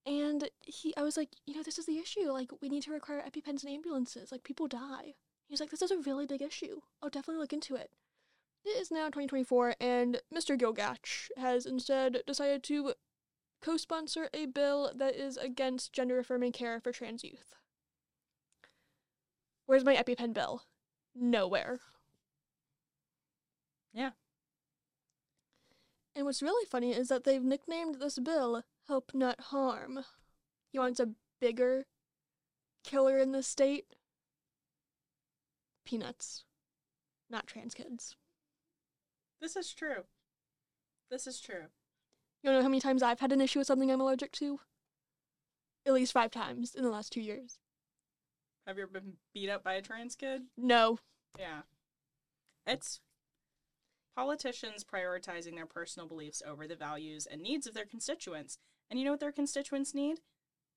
And 0.05 0.49
he, 0.61 0.95
I 0.95 1.03
was 1.03 1.17
like, 1.17 1.29
you 1.45 1.55
know, 1.55 1.63
this 1.63 1.77
is 1.77 1.85
the 1.85 1.97
issue. 1.97 2.31
Like, 2.31 2.51
we 2.61 2.69
need 2.69 2.83
to 2.83 2.91
require 2.91 3.21
EpiPens 3.21 3.63
in 3.63 3.69
ambulances. 3.69 4.31
Like, 4.31 4.43
people 4.43 4.67
die. 4.67 5.15
He's 5.49 5.59
like, 5.59 5.71
this 5.71 5.81
is 5.81 5.91
a 5.91 5.97
really 5.97 6.25
big 6.25 6.41
issue. 6.41 6.79
I'll 7.01 7.09
definitely 7.09 7.41
look 7.41 7.51
into 7.51 7.75
it. 7.75 7.91
It 8.63 8.81
is 8.81 8.91
now 8.91 9.05
2024, 9.05 9.75
and 9.79 10.21
Mr. 10.33 10.57
Gogach 10.57 11.27
has 11.37 11.65
instead 11.65 12.21
decided 12.25 12.63
to 12.63 12.93
co 13.61 13.77
sponsor 13.77 14.29
a 14.33 14.45
bill 14.45 14.91
that 14.95 15.15
is 15.15 15.37
against 15.37 15.93
gender 15.93 16.19
affirming 16.19 16.51
care 16.51 16.79
for 16.79 16.91
trans 16.91 17.23
youth. 17.23 17.55
Where's 19.65 19.85
my 19.85 19.95
EpiPen 19.95 20.33
bill? 20.33 20.63
Nowhere. 21.19 21.79
Yeah. 23.93 24.11
And 26.15 26.25
what's 26.25 26.41
really 26.41 26.65
funny 26.65 26.93
is 26.93 27.09
that 27.09 27.23
they've 27.23 27.43
nicknamed 27.43 27.95
this 27.95 28.19
bill 28.19 28.63
Help 28.87 29.11
Not 29.13 29.39
Harm. 29.39 30.03
He 30.71 30.79
wants 30.79 30.99
a 30.99 31.09
bigger 31.39 31.85
killer 32.83 33.17
in 33.17 33.31
the 33.31 33.43
state. 33.43 33.95
Peanuts. 35.85 36.43
Not 37.29 37.47
trans 37.47 37.73
kids. 37.73 38.15
This 39.41 39.55
is 39.55 39.73
true. 39.73 40.03
This 41.09 41.27
is 41.27 41.39
true. 41.39 41.67
You 42.43 42.51
know 42.51 42.61
how 42.61 42.67
many 42.67 42.81
times 42.81 43.01
I've 43.01 43.19
had 43.19 43.31
an 43.31 43.41
issue 43.41 43.59
with 43.59 43.67
something 43.67 43.91
I'm 43.91 44.01
allergic 44.01 44.31
to? 44.33 44.59
At 45.85 45.93
least 45.93 46.13
five 46.13 46.31
times 46.31 46.75
in 46.75 46.83
the 46.83 46.89
last 46.89 47.11
two 47.11 47.21
years. 47.21 47.59
Have 48.67 48.75
you 48.77 48.83
ever 48.83 48.91
been 48.91 49.13
beat 49.33 49.49
up 49.49 49.63
by 49.63 49.75
a 49.75 49.81
trans 49.81 50.15
kid? 50.15 50.41
No. 50.57 50.99
Yeah. 51.39 51.61
It's 52.65 52.99
politicians 54.15 54.83
prioritizing 54.83 55.55
their 55.55 55.65
personal 55.65 56.05
beliefs 56.07 56.41
over 56.45 56.67
the 56.67 56.75
values 56.75 57.25
and 57.25 57.41
needs 57.41 57.65
of 57.65 57.73
their 57.73 57.85
constituents. 57.85 58.57
And 58.91 58.99
you 58.99 59.05
know 59.05 59.11
what 59.11 59.21
their 59.21 59.31
constituents 59.31 59.93
need? 59.95 60.19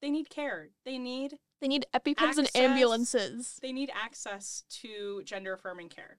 They 0.01 0.11
need 0.11 0.31
care. 0.31 0.69
They 0.85 0.99
need 0.99 1.39
They 1.61 1.67
need 1.69 1.87
EpiPens 1.93 2.39
and 2.39 2.51
ambulances. 2.55 3.59
they 3.61 3.73
need 3.73 3.91
access 3.93 4.63
to 4.83 5.23
gender 5.25 5.55
affirming 5.55 5.89
care. 5.89 6.19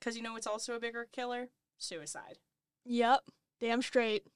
Cuz 0.00 0.16
you 0.16 0.22
know 0.22 0.32
what's 0.32 0.46
also 0.46 0.74
a 0.74 0.80
bigger 0.80 1.06
killer? 1.12 1.50
Suicide. 1.76 2.38
Yep. 2.86 3.24
Damn 3.60 3.82
straight. 3.82 4.26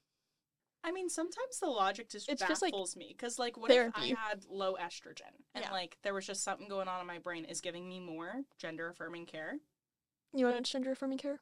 I 0.86 0.92
mean, 0.92 1.08
sometimes 1.08 1.58
the 1.60 1.66
logic 1.66 2.08
just 2.08 2.28
It's 2.30 2.40
just 2.46 2.62
like 2.62 2.72
baffles 2.72 2.96
me 2.96 3.08
because, 3.08 3.38
like, 3.40 3.56
what 3.56 3.68
if. 3.68 3.90
I 3.96 4.14
had 4.30 4.44
low 4.48 4.76
estrogen 4.80 5.32
and 5.54 5.64
Yeah. 5.64 5.72
like 5.72 5.98
there 6.04 6.14
was 6.14 6.24
just 6.26 6.44
something 6.44 6.68
going 6.68 6.86
on 6.86 7.00
in 7.00 7.06
my 7.08 7.18
brain 7.18 7.44
is 7.44 7.60
giving 7.60 7.88
me 7.88 7.98
more 7.98 8.42
gender 8.58 8.88
affirming 8.88 9.26
care? 9.26 9.58
You 10.32 10.46
want 10.46 10.64
gender 10.64 10.92
affirming 10.92 11.18
care? 11.18 11.40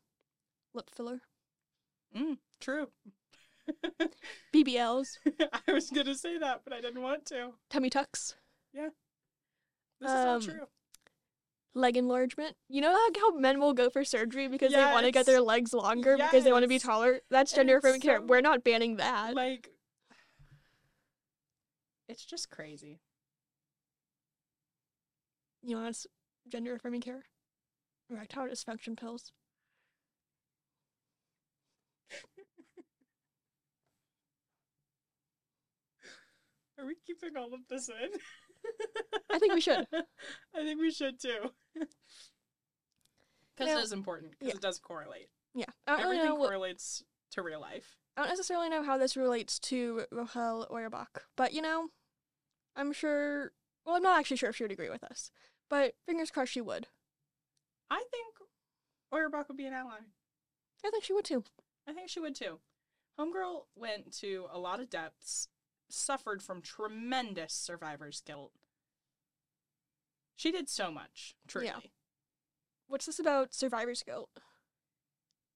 Lip 0.73 0.89
filler. 0.91 1.21
Mm, 2.17 2.39
true. 2.61 2.89
BBLs, 4.55 5.19
I 5.69 5.73
was 5.73 5.91
going 5.91 6.07
to 6.07 6.15
say 6.15 6.39
that, 6.39 6.63
but 6.65 6.73
I 6.73 6.81
didn't 6.81 7.03
want 7.03 7.27
to. 7.27 7.53
tummy 7.71 7.91
tucks, 7.91 8.35
Yeah. 8.73 8.89
This 10.01 10.11
is 10.11 10.17
all 10.17 10.35
Um, 10.37 10.41
true. 10.41 10.67
Leg 11.75 11.97
enlargement. 11.97 12.57
You 12.69 12.81
know 12.81 12.93
how, 12.93 13.09
how 13.21 13.37
men 13.37 13.61
will 13.61 13.73
go 13.73 13.91
for 13.91 14.05
surgery 14.05 14.49
because 14.49 14.73
they 14.73 14.79
want 14.79 15.05
to 15.07 15.13
get 15.13 15.27
their 15.27 15.41
legs 15.41 15.73
longer 15.73 16.17
because 16.17 16.45
they 16.45 16.53
want 16.53 16.63
to 16.63 16.69
be 16.69 16.79
taller? 16.79 17.21
That's 17.31 17.53
gender 17.53 17.77
it's 17.77 17.85
affirming 17.85 18.01
care. 18.01 18.21
We're 18.21 18.41
not 18.41 18.65
banning 18.65 18.97
that. 18.97 19.35
Like, 19.35 19.71
it's 22.09 22.25
just 22.25 22.51
crazy. 22.51 23.01
You 25.63 25.77
want 25.77 25.89
us 25.89 26.07
gender 26.49 26.75
affirming 26.75 27.01
care? 27.01 27.25
Erectile 28.11 28.49
dysfunction 28.49 28.99
pills. 28.99 29.33
Are 36.79 36.87
we 36.87 36.97
keeping 37.07 37.37
all 37.37 37.55
of 37.55 37.61
this 37.71 37.89
in? 37.89 37.95
I 39.31 39.39
think 39.39 39.55
we 39.55 39.61
should. 39.61 39.87
I 39.93 40.65
think 40.65 40.81
we 40.81 40.91
should 40.91 41.21
too. 41.21 41.51
Because 43.57 43.73
it 43.73 43.85
is 43.85 43.93
important. 43.93 44.33
Because 44.33 44.49
yeah. 44.49 44.57
it 44.57 44.61
does 44.61 44.79
correlate. 44.81 45.29
Yeah, 45.55 45.67
I 45.87 45.93
don't 45.93 46.01
really 46.01 46.17
Everything 46.17 46.39
know. 46.41 46.45
Correlates 46.45 47.05
to 47.31 47.43
real 47.43 47.61
life. 47.61 47.97
I 48.17 48.23
don't 48.23 48.31
necessarily 48.31 48.69
know 48.69 48.83
how 48.83 48.99
this 48.99 49.17
relates 49.17 49.59
to 49.61 50.07
Rochelle 50.11 50.67
Auerbach, 50.71 51.23
but 51.37 51.53
you 51.53 51.63
know, 51.63 51.89
I'm 52.77 52.93
sure. 52.93 53.53
Well, 53.87 53.97
I'm 53.97 54.03
not 54.03 54.19
actually 54.19 54.39
sure 54.39 54.51
if 54.51 54.57
she 54.57 54.65
would 54.65 54.73
agree 54.73 54.91
with 54.91 55.05
us, 55.05 55.31
but 55.71 55.95
fingers 56.07 56.31
crossed 56.31 56.53
she 56.53 56.61
would. 56.61 56.89
I 57.91 58.03
think 58.11 58.35
Auerbach 59.13 59.47
would 59.49 59.57
be 59.57 59.67
an 59.67 59.73
ally. 59.73 59.99
I 60.85 60.91
think 60.91 61.05
she 61.05 61.13
would 61.13 61.25
too. 61.25 61.45
I 61.87 61.93
think 61.93 62.09
she 62.09 62.21
would 62.21 62.35
too. 62.35 62.59
Homegirl 63.19 63.67
went 63.77 64.13
to 64.19 64.47
a 64.53 64.59
lot 64.59 64.81
of 64.81 64.91
depths, 64.91 65.49
suffered 65.89 66.43
from 66.43 66.61
tremendous 66.61 67.53
survivor's 67.53 68.21
guilt. 68.21 68.53
She 70.37 70.51
did 70.51 70.69
so 70.69 70.91
much, 70.91 71.35
truly. 71.47 71.67
Yeah. 71.67 71.81
What's 72.87 73.07
this 73.07 73.19
about 73.19 73.55
survivor's 73.55 74.03
guilt? 74.03 74.31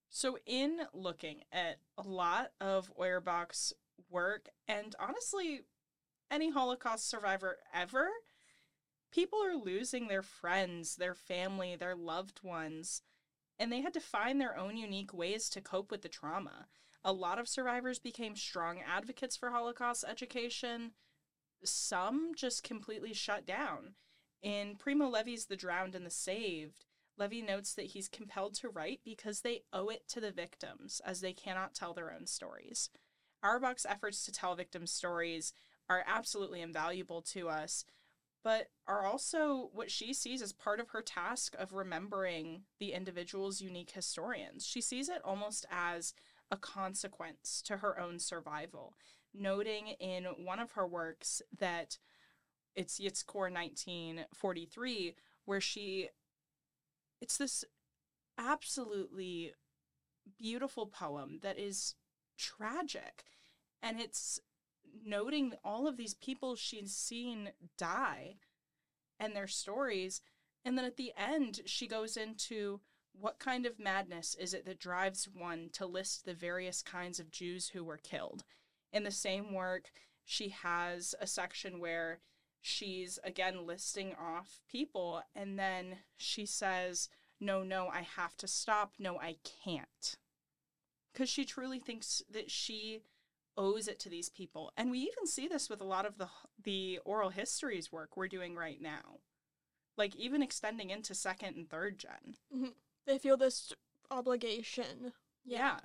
So, 0.09 0.39
in 0.45 0.81
looking 0.93 1.43
at 1.51 1.77
a 1.97 2.01
lot 2.01 2.51
of 2.59 2.91
Auerbach's 2.97 3.73
work, 4.09 4.49
and 4.67 4.95
honestly, 4.99 5.61
any 6.31 6.49
Holocaust 6.49 7.07
survivor 7.07 7.57
ever, 7.73 8.07
people 9.11 9.39
are 9.43 9.55
losing 9.55 10.07
their 10.07 10.23
friends, 10.23 10.95
their 10.95 11.13
family, 11.13 11.75
their 11.75 11.95
loved 11.95 12.41
ones, 12.43 13.03
and 13.59 13.71
they 13.71 13.81
had 13.81 13.93
to 13.93 13.99
find 13.99 14.39
their 14.39 14.57
own 14.57 14.77
unique 14.77 15.13
ways 15.13 15.49
to 15.49 15.61
cope 15.61 15.91
with 15.91 16.01
the 16.01 16.09
trauma. 16.09 16.67
A 17.03 17.13
lot 17.13 17.39
of 17.39 17.47
survivors 17.47 17.99
became 17.99 18.35
strong 18.35 18.79
advocates 18.81 19.37
for 19.37 19.51
Holocaust 19.51 20.03
education. 20.07 20.91
Some 21.63 22.33
just 22.35 22.63
completely 22.63 23.13
shut 23.13 23.45
down. 23.45 23.95
In 24.41 24.75
Primo 24.75 25.07
Levi's 25.07 25.45
The 25.45 25.57
Drowned 25.57 25.95
and 25.95 26.05
the 26.05 26.11
Saved, 26.11 26.85
Levi 27.17 27.41
notes 27.41 27.73
that 27.73 27.87
he's 27.87 28.07
compelled 28.07 28.53
to 28.55 28.69
write 28.69 29.01
because 29.03 29.41
they 29.41 29.63
owe 29.73 29.89
it 29.89 30.07
to 30.07 30.21
the 30.21 30.31
victims, 30.31 31.01
as 31.05 31.21
they 31.21 31.33
cannot 31.33 31.73
tell 31.73 31.93
their 31.93 32.13
own 32.13 32.25
stories. 32.25 32.89
Auerbach's 33.43 33.85
efforts 33.85 34.23
to 34.25 34.31
tell 34.31 34.55
victims' 34.55 34.91
stories 34.91 35.53
are 35.89 36.03
absolutely 36.07 36.61
invaluable 36.61 37.21
to 37.21 37.49
us, 37.49 37.85
but 38.43 38.67
are 38.87 39.05
also 39.05 39.69
what 39.73 39.91
she 39.91 40.13
sees 40.13 40.41
as 40.41 40.53
part 40.53 40.79
of 40.79 40.89
her 40.89 41.01
task 41.01 41.55
of 41.57 41.73
remembering 41.73 42.63
the 42.79 42.93
individual's 42.93 43.59
unique 43.59 43.91
historians. 43.91 44.65
She 44.65 44.81
sees 44.81 45.09
it 45.09 45.21
almost 45.25 45.65
as 45.69 46.13
a 46.51 46.57
consequence 46.57 47.61
to 47.65 47.77
her 47.77 47.99
own 47.99 48.19
survival, 48.19 48.93
noting 49.33 49.89
in 49.99 50.25
one 50.43 50.59
of 50.59 50.71
her 50.71 50.87
works 50.87 51.41
that 51.57 51.97
it's 52.75 52.99
Yizkor 52.99 53.51
1943, 53.51 55.15
where 55.45 55.61
she 55.61 56.09
it's 57.21 57.37
this 57.37 57.65
absolutely 58.37 59.53
beautiful 60.37 60.85
poem 60.87 61.39
that 61.41 61.59
is 61.59 61.95
tragic. 62.37 63.25
And 63.81 63.99
it's 63.99 64.39
noting 65.05 65.53
all 65.63 65.87
of 65.87 65.97
these 65.97 66.13
people 66.13 66.55
she's 66.55 66.95
seen 66.95 67.49
die 67.77 68.35
and 69.19 69.35
their 69.35 69.47
stories. 69.47 70.21
And 70.63 70.77
then 70.77 70.85
at 70.85 70.97
the 70.97 71.11
end 71.17 71.61
she 71.65 71.87
goes 71.87 72.15
into 72.17 72.79
what 73.19 73.39
kind 73.39 73.65
of 73.65 73.79
madness 73.79 74.35
is 74.39 74.53
it 74.53 74.65
that 74.65 74.79
drives 74.79 75.27
one 75.33 75.69
to 75.73 75.85
list 75.85 76.25
the 76.25 76.33
various 76.33 76.81
kinds 76.81 77.19
of 77.19 77.31
Jews 77.31 77.69
who 77.69 77.83
were 77.83 77.97
killed? 77.97 78.43
In 78.91 79.03
the 79.03 79.11
same 79.11 79.53
work 79.53 79.91
she 80.29 80.49
has 80.49 81.15
a 81.19 81.25
section 81.25 81.79
where 81.79 82.19
she's 82.61 83.17
again 83.23 83.65
listing 83.65 84.13
off 84.13 84.59
people 84.69 85.23
and 85.35 85.57
then 85.57 85.97
she 86.17 86.45
says 86.45 87.09
no 87.39 87.63
no 87.63 87.87
i 87.87 88.01
have 88.01 88.37
to 88.37 88.47
stop. 88.47 88.93
No 88.99 89.17
i 89.19 89.37
can't. 89.63 90.17
Because 91.11 91.29
she 91.29 91.45
truly 91.45 91.79
thinks 91.79 92.21
that 92.31 92.51
she 92.51 93.01
owes 93.57 93.87
it 93.87 93.99
to 93.99 94.09
these 94.09 94.29
people. 94.29 94.71
And 94.77 94.91
we 94.91 94.99
even 94.99 95.25
see 95.25 95.47
this 95.47 95.69
with 95.69 95.81
a 95.81 95.85
lot 95.85 96.05
of 96.05 96.17
the 96.17 96.29
the 96.63 96.99
oral 97.05 97.29
histories 97.29 97.91
work 97.91 98.15
we're 98.15 98.27
doing 98.27 98.55
right 98.55 98.81
now. 98.81 99.19
Like 99.97 100.15
even 100.15 100.43
extending 100.43 100.91
into 100.91 101.15
second 101.15 101.55
and 101.55 101.69
third 101.69 101.97
gen 101.97 102.35
mm-hmm. 102.55 102.69
They 103.09 103.17
feel 103.17 103.37
this 103.37 103.73
obligation. 104.11 105.13
yeah, 105.43 105.79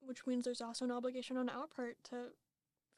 Which 0.00 0.26
means 0.26 0.46
there's 0.46 0.62
also 0.62 0.86
an 0.86 0.90
obligation 0.90 1.36
on 1.36 1.50
our 1.50 1.66
part 1.66 1.98
to 2.04 2.28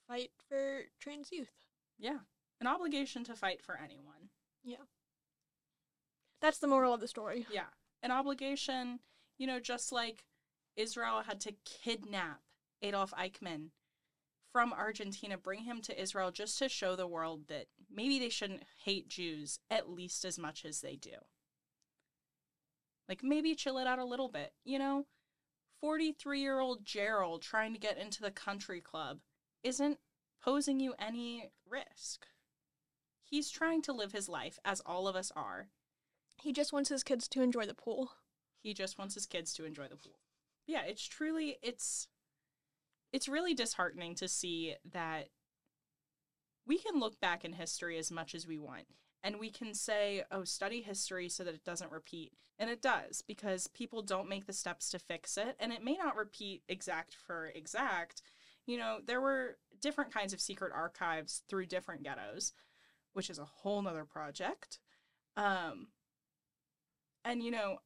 fight 0.07 0.31
for 0.49 0.83
trans 1.01 1.33
youth. 1.33 1.51
yeah 1.99 2.19
an 2.61 2.67
obligation 2.69 3.25
to 3.25 3.35
fight 3.35 3.61
for 3.63 3.77
anyone 3.77 4.31
Yeah. 4.65 4.85
That's 6.41 6.59
the 6.59 6.69
moral 6.69 6.95
of 6.95 7.01
the 7.01 7.09
story. 7.09 7.47
Yeah. 7.51 7.67
An 8.03 8.13
obligation, 8.13 9.01
you 9.39 9.47
know, 9.49 9.59
just 9.59 9.91
like 9.91 10.25
Israel 10.77 11.23
had 11.27 11.41
to 11.41 11.55
kidnap 11.65 12.41
Adolf 12.81 13.13
Eichmann 13.13 13.71
from 14.53 14.73
Argentina, 14.73 15.37
bring 15.37 15.65
him 15.65 15.81
to 15.83 16.01
Israel 16.01 16.31
just 16.31 16.59
to 16.61 16.69
show 16.69 16.95
the 16.95 17.09
world 17.09 17.49
that 17.49 17.67
maybe 17.91 18.21
they 18.21 18.29
shouldn't 18.29 18.63
hate 18.85 19.09
Jews 19.09 19.59
at 19.69 19.91
least 19.91 20.25
as 20.25 20.39
much 20.39 20.65
as 20.65 20.81
they 20.81 20.95
do. 20.95 21.17
Like 23.09 23.23
maybe 23.23 23.55
chill 23.55 23.79
it 23.79 23.87
out 23.87 23.99
a 23.99 24.05
little 24.05 24.29
bit, 24.29 24.53
you 24.65 24.79
know? 24.79 25.07
43 25.81 26.41
year 26.41 26.59
old 26.59 26.85
Gerald 26.85 27.43
trying 27.43 27.73
to 27.73 27.79
get 27.79 27.99
into 27.99 28.21
the 28.21 28.31
country 28.31 28.81
club 28.81 29.21
isn't 29.63 29.99
posing 30.43 30.81
you 30.81 30.95
any 30.99 31.51
risk. 31.69 32.27
He's 33.23 33.51
trying 33.51 33.83
to 33.83 33.93
live 33.93 34.13
his 34.13 34.29
life, 34.29 34.59
as 34.65 34.81
all 34.87 35.07
of 35.07 35.15
us 35.15 35.31
are. 35.37 35.69
He 36.41 36.53
just 36.53 36.73
wants 36.73 36.89
his 36.89 37.03
kids 37.03 37.29
to 37.29 37.43
enjoy 37.43 37.67
the 37.67 37.75
pool. 37.75 38.13
he 38.61 38.75
just 38.75 38.99
wants 38.99 39.15
his 39.15 39.27
kids 39.27 39.53
to 39.55 39.65
enjoy 39.65 39.89
the 39.89 39.97
pool. 39.97 40.19
Yeah, 40.67 40.83
it's 40.83 41.05
truly 41.07 41.59
it's 41.63 42.09
it's 43.13 43.29
really 43.29 43.55
disheartening 43.55 44.15
to 44.17 44.29
see 44.29 44.75
that 44.93 45.29
we 46.67 46.79
can 46.79 47.01
look 47.01 47.19
back 47.21 47.45
in 47.45 47.55
history 47.55 47.97
as 47.99 48.11
much 48.11 48.35
as 48.35 48.47
we 48.47 48.59
want 48.59 48.87
and 49.23 49.39
we 49.39 49.51
can 49.51 49.75
say, 49.75 50.25
"Oh, 50.31 50.45
study 50.45 50.83
history 50.83 51.29
so 51.29 51.45
that 51.45 51.55
it 51.55 51.65
doesn't 51.65 51.93
repeat." 51.93 52.33
And 52.59 52.71
it 52.71 52.83
does 52.83 53.23
because 53.23 53.69
people 53.69 54.03
don't 54.03 54.29
make 54.29 54.47
the 54.47 54.53
steps 54.53 54.91
to 54.91 54.99
fix 54.99 55.37
it 55.37 55.57
and 55.61 55.73
it 55.73 55.85
may 55.85 55.97
not 55.97 56.17
repeat 56.17 56.63
exact 56.69 57.15
for 57.15 57.47
exact. 57.47 58.23
You 58.67 58.79
know, 58.79 58.99
there 59.05 59.21
were 59.21 59.59
different 59.81 60.13
kinds 60.13 60.33
of 60.33 60.41
secret 60.41 60.73
archives 60.75 61.43
through 61.49 61.67
different 61.67 62.03
ghettos, 62.03 62.53
which 63.13 63.31
is 63.31 63.39
a 63.39 63.45
whole 63.45 63.81
nother 63.83 64.05
project. 64.05 64.81
Um 65.37 65.89
and 67.25 67.43
you 67.43 67.51
know, 67.51 67.79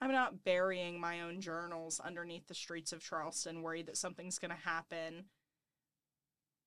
I'm 0.00 0.12
not 0.12 0.44
burying 0.44 1.00
my 1.00 1.22
own 1.22 1.40
journals 1.40 2.00
underneath 2.00 2.46
the 2.46 2.54
streets 2.54 2.92
of 2.92 3.00
Charleston, 3.02 3.62
worried 3.62 3.86
that 3.86 3.96
something's 3.96 4.38
going 4.38 4.50
to 4.50 4.56
happen. 4.56 5.24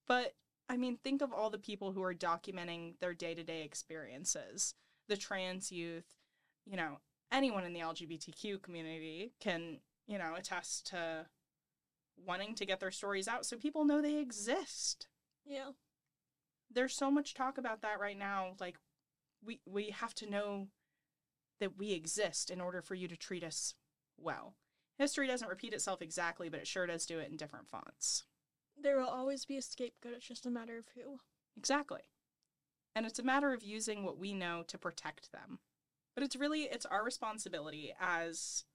But 0.08 0.34
I 0.70 0.78
mean, 0.78 0.97
think 1.03 1.22
of 1.22 1.34
all 1.34 1.49
the 1.49 1.57
people 1.57 1.91
who 1.91 2.03
are 2.03 2.13
documenting 2.13 2.93
their 2.99 3.13
day 3.13 3.34
to 3.34 3.43
day 3.43 3.63
experiences. 3.63 4.76
The 5.07 5.17
trans 5.17 5.72
youth, 5.72 6.05
you 6.65 6.78
know, 6.78 6.99
anyone 7.32 7.63
in 7.63 7.74
the 7.74 7.80
LGBTQ 7.80 8.61
community 8.61 9.34
can, 9.39 9.80
you 10.07 10.20
know, 10.20 10.36
attest 10.38 10.86
to 10.88 11.26
wanting 12.26 12.53
to 12.55 12.65
get 12.65 12.80
their 12.80 12.91
stories 12.91 13.28
out 13.28 13.45
so 13.45 13.57
people 13.57 13.86
know 13.86 14.01
they 14.01 14.17
exist. 14.17 15.07
Yeah. 15.45 15.72
There's 16.72 16.93
so 16.93 17.09
much 17.09 17.34
talk 17.34 17.57
about 17.57 17.82
that 17.82 17.99
right 17.99 18.17
now. 18.17 18.53
Like, 18.59 18.78
we, 19.43 19.61
we 19.65 19.89
have 19.89 20.13
to 20.15 20.30
know 20.30 20.67
that 21.59 21.78
we 21.78 21.93
exist 21.93 22.51
in 22.51 22.61
order 22.61 22.82
for 22.82 22.93
you 22.93 23.07
to 23.07 23.17
treat 23.17 23.43
us 23.43 23.74
well. 24.17 24.55
History 24.99 25.28
doesn't 25.28 25.49
repeat 25.49 25.74
itself 25.74 26.01
exactly, 26.01 26.49
but 26.49 26.59
it 26.59 26.67
sure 26.67 26.86
does 26.86 27.05
do 27.05 27.20
it 27.20 27.32
in 27.32 27.38
different 27.38 27.67
fonts. 27.67 28.26
There 28.82 28.99
will 28.99 29.07
always 29.07 29.45
be 29.45 29.57
a 29.57 29.61
scapegoat. 29.61 30.13
It's 30.17 30.27
just 30.27 30.45
a 30.45 30.51
matter 30.51 30.77
of 30.77 30.86
who. 30.95 31.17
Exactly. 31.57 32.01
And 32.95 33.05
it's 33.05 33.19
a 33.19 33.23
matter 33.23 33.53
of 33.53 33.63
using 33.63 34.03
what 34.03 34.17
we 34.17 34.34
know 34.34 34.63
to 34.67 34.77
protect 34.77 35.32
them. 35.32 35.59
But 36.15 36.23
it's 36.23 36.36
really 36.36 36.63
it's 36.63 36.86
our 36.86 37.03
responsibility 37.03 37.93
as 37.99 38.65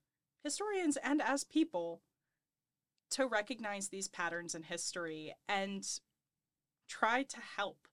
historians 0.43 0.97
and 1.03 1.21
as 1.21 1.45
people 1.45 2.03
to 3.11 3.27
recognize 3.27 3.89
these 3.89 4.09
patterns 4.09 4.55
in 4.55 4.63
history 4.63 5.35
and 5.49 5.87
try 6.89 7.23
to 7.23 7.41
help. 7.57 7.89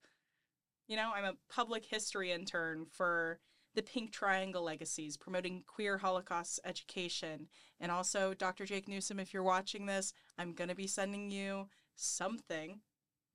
You 0.87 0.97
know, 0.97 1.11
I'm 1.15 1.25
a 1.25 1.37
public 1.49 1.85
history 1.85 2.31
intern 2.31 2.85
for 2.85 3.39
the 3.73 3.81
Pink 3.81 4.11
Triangle 4.11 4.63
Legacies, 4.63 5.15
promoting 5.15 5.63
queer 5.65 5.97
Holocaust 5.97 6.59
education. 6.65 7.47
And 7.79 7.91
also, 7.91 8.33
Dr. 8.33 8.65
Jake 8.65 8.87
Newsome, 8.87 9.19
if 9.19 9.33
you're 9.33 9.43
watching 9.43 9.85
this, 9.85 10.13
I'm 10.37 10.53
going 10.53 10.69
to 10.69 10.75
be 10.75 10.87
sending 10.87 11.31
you 11.31 11.67
something 11.95 12.81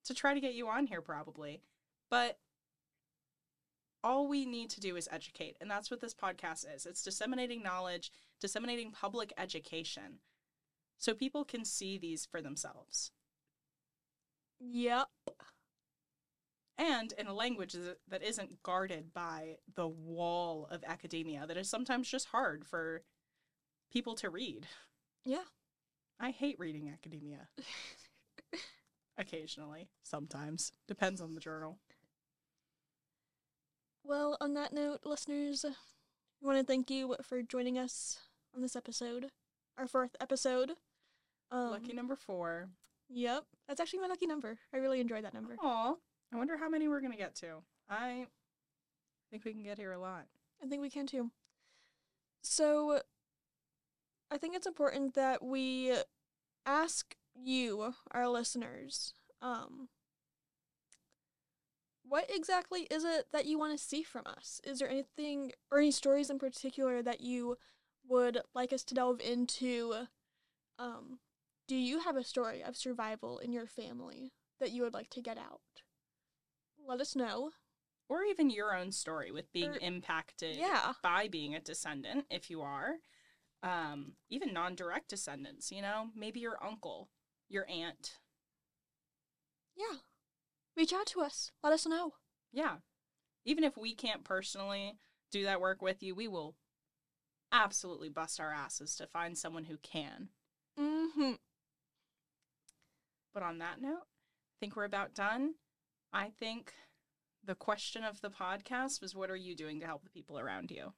to 0.05 0.13
try 0.13 0.33
to 0.33 0.39
get 0.39 0.53
you 0.53 0.67
on 0.67 0.87
here, 0.87 1.01
probably. 1.01 1.61
But 2.09 2.37
all 4.03 4.27
we 4.27 4.45
need 4.45 4.69
to 4.71 4.79
do 4.79 4.95
is 4.95 5.09
educate. 5.11 5.57
And 5.59 5.69
that's 5.69 5.91
what 5.91 6.01
this 6.01 6.13
podcast 6.13 6.65
is 6.73 6.85
it's 6.85 7.03
disseminating 7.03 7.63
knowledge, 7.63 8.11
disseminating 8.39 8.91
public 8.91 9.33
education 9.37 10.19
so 10.97 11.13
people 11.13 11.43
can 11.45 11.65
see 11.65 11.97
these 11.97 12.25
for 12.25 12.41
themselves. 12.41 13.11
Yep. 14.59 15.07
And 16.79 17.13
in 17.17 17.27
a 17.27 17.33
language 17.33 17.75
that 18.07 18.23
isn't 18.23 18.61
guarded 18.63 19.13
by 19.13 19.57
the 19.75 19.87
wall 19.87 20.67
of 20.69 20.83
academia 20.85 21.45
that 21.47 21.57
is 21.57 21.69
sometimes 21.69 22.07
just 22.07 22.27
hard 22.27 22.65
for 22.65 23.01
people 23.91 24.15
to 24.15 24.29
read. 24.29 24.67
Yeah. 25.25 25.43
I 26.19 26.31
hate 26.31 26.59
reading 26.59 26.89
academia. 26.91 27.49
Occasionally, 29.17 29.89
sometimes. 30.03 30.71
Depends 30.87 31.21
on 31.21 31.33
the 31.33 31.41
journal. 31.41 31.79
Well, 34.03 34.37
on 34.39 34.53
that 34.53 34.73
note, 34.73 34.99
listeners, 35.03 35.65
we 36.41 36.47
want 36.47 36.59
to 36.59 36.63
thank 36.63 36.89
you 36.89 37.15
for 37.23 37.41
joining 37.41 37.77
us 37.77 38.19
on 38.55 38.61
this 38.61 38.75
episode, 38.75 39.31
our 39.77 39.87
fourth 39.87 40.15
episode. 40.21 40.71
Um, 41.51 41.71
lucky 41.71 41.93
number 41.93 42.15
four. 42.15 42.69
Yep, 43.09 43.43
that's 43.67 43.79
actually 43.81 43.99
my 43.99 44.07
lucky 44.07 44.27
number. 44.27 44.59
I 44.73 44.77
really 44.77 44.99
enjoyed 45.01 45.23
that 45.23 45.33
number. 45.33 45.55
Aw, 45.61 45.95
I 46.33 46.35
wonder 46.35 46.57
how 46.57 46.69
many 46.69 46.87
we're 46.87 47.01
gonna 47.01 47.17
get 47.17 47.35
to. 47.35 47.63
I 47.89 48.27
think 49.31 49.45
we 49.45 49.53
can 49.53 49.63
get 49.63 49.77
here 49.77 49.91
a 49.93 49.99
lot. 49.99 50.25
I 50.63 50.67
think 50.67 50.81
we 50.81 50.89
can 50.89 51.07
too. 51.07 51.31
So, 52.43 53.01
I 54.31 54.37
think 54.37 54.55
it's 54.55 54.67
important 54.67 55.15
that 55.15 55.43
we 55.43 55.93
ask 56.65 57.15
you, 57.43 57.93
our 58.11 58.27
listeners, 58.27 59.13
um, 59.41 59.89
what 62.07 62.29
exactly 62.33 62.81
is 62.83 63.03
it 63.03 63.27
that 63.33 63.45
you 63.45 63.59
want 63.59 63.77
to 63.77 63.83
see 63.83 64.03
from 64.03 64.23
us? 64.25 64.61
Is 64.63 64.79
there 64.79 64.89
anything 64.89 65.51
or 65.71 65.79
any 65.79 65.91
stories 65.91 66.29
in 66.29 66.39
particular 66.39 67.01
that 67.01 67.21
you 67.21 67.57
would 68.07 68.39
like 68.53 68.71
us 68.71 68.83
to 68.85 68.95
delve 68.95 69.19
into? 69.19 70.07
Um, 70.79 71.19
do 71.67 71.75
you 71.75 71.99
have 71.99 72.15
a 72.15 72.23
story 72.23 72.63
of 72.63 72.77
survival 72.77 73.39
in 73.39 73.51
your 73.51 73.67
family 73.67 74.31
that 74.59 74.71
you 74.71 74.83
would 74.83 74.93
like 74.93 75.09
to 75.11 75.21
get 75.21 75.37
out? 75.37 75.61
Let 76.87 77.01
us 77.01 77.15
know. 77.15 77.51
Or 78.09 78.23
even 78.23 78.49
your 78.49 78.73
own 78.73 78.93
story 78.93 79.31
with 79.31 79.51
being 79.51 79.71
or, 79.71 79.79
impacted 79.81 80.55
yeah. 80.55 80.93
by 81.03 81.27
being 81.27 81.55
a 81.55 81.59
descendant, 81.59 82.25
if 82.29 82.49
you 82.49 82.61
are. 82.61 82.95
Um, 83.63 84.13
even 84.29 84.53
non 84.53 84.75
direct 84.75 85.09
descendants, 85.09 85.71
you 85.71 85.81
know, 85.81 86.07
maybe 86.15 86.39
your 86.39 86.63
uncle, 86.63 87.09
your 87.49 87.65
aunt. 87.69 88.17
Yeah. 89.75 89.99
Reach 90.75 90.93
out 90.93 91.07
to 91.07 91.21
us. 91.21 91.51
Let 91.63 91.73
us 91.73 91.85
know. 91.85 92.13
Yeah. 92.51 92.77
Even 93.45 93.63
if 93.63 93.77
we 93.77 93.95
can't 93.95 94.23
personally 94.23 94.93
do 95.31 95.43
that 95.43 95.61
work 95.61 95.81
with 95.81 96.03
you, 96.03 96.15
we 96.15 96.27
will 96.27 96.55
absolutely 97.51 98.09
bust 98.09 98.39
our 98.39 98.51
asses 98.51 98.95
to 98.95 99.07
find 99.07 99.37
someone 99.37 99.65
who 99.65 99.77
can. 99.77 100.29
Mm-hmm. 100.79 101.33
But 103.33 103.43
on 103.43 103.59
that 103.59 103.81
note, 103.81 104.03
I 104.03 104.55
think 104.59 104.75
we're 104.75 104.83
about 104.83 105.13
done. 105.13 105.55
I 106.11 106.29
think 106.29 106.73
the 107.43 107.55
question 107.55 108.03
of 108.03 108.21
the 108.21 108.29
podcast 108.29 109.01
was 109.01 109.15
what 109.15 109.29
are 109.29 109.35
you 109.35 109.55
doing 109.55 109.79
to 109.79 109.85
help 109.85 110.03
the 110.03 110.09
people 110.09 110.39
around 110.39 110.71
you? 110.71 110.93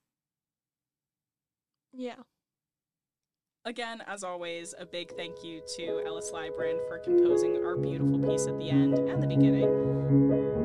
Yeah. 1.93 2.23
Again, 3.65 4.01
as 4.07 4.23
always, 4.23 4.73
a 4.79 4.85
big 4.85 5.15
thank 5.17 5.43
you 5.43 5.61
to 5.75 6.01
Ellis 6.05 6.31
Lybrand 6.31 6.87
for 6.87 6.97
composing 6.97 7.57
our 7.65 7.75
beautiful 7.75 8.17
piece 8.19 8.47
at 8.47 8.57
the 8.57 8.69
end 8.69 8.97
and 8.97 9.21
the 9.21 9.27
beginning. 9.27 10.58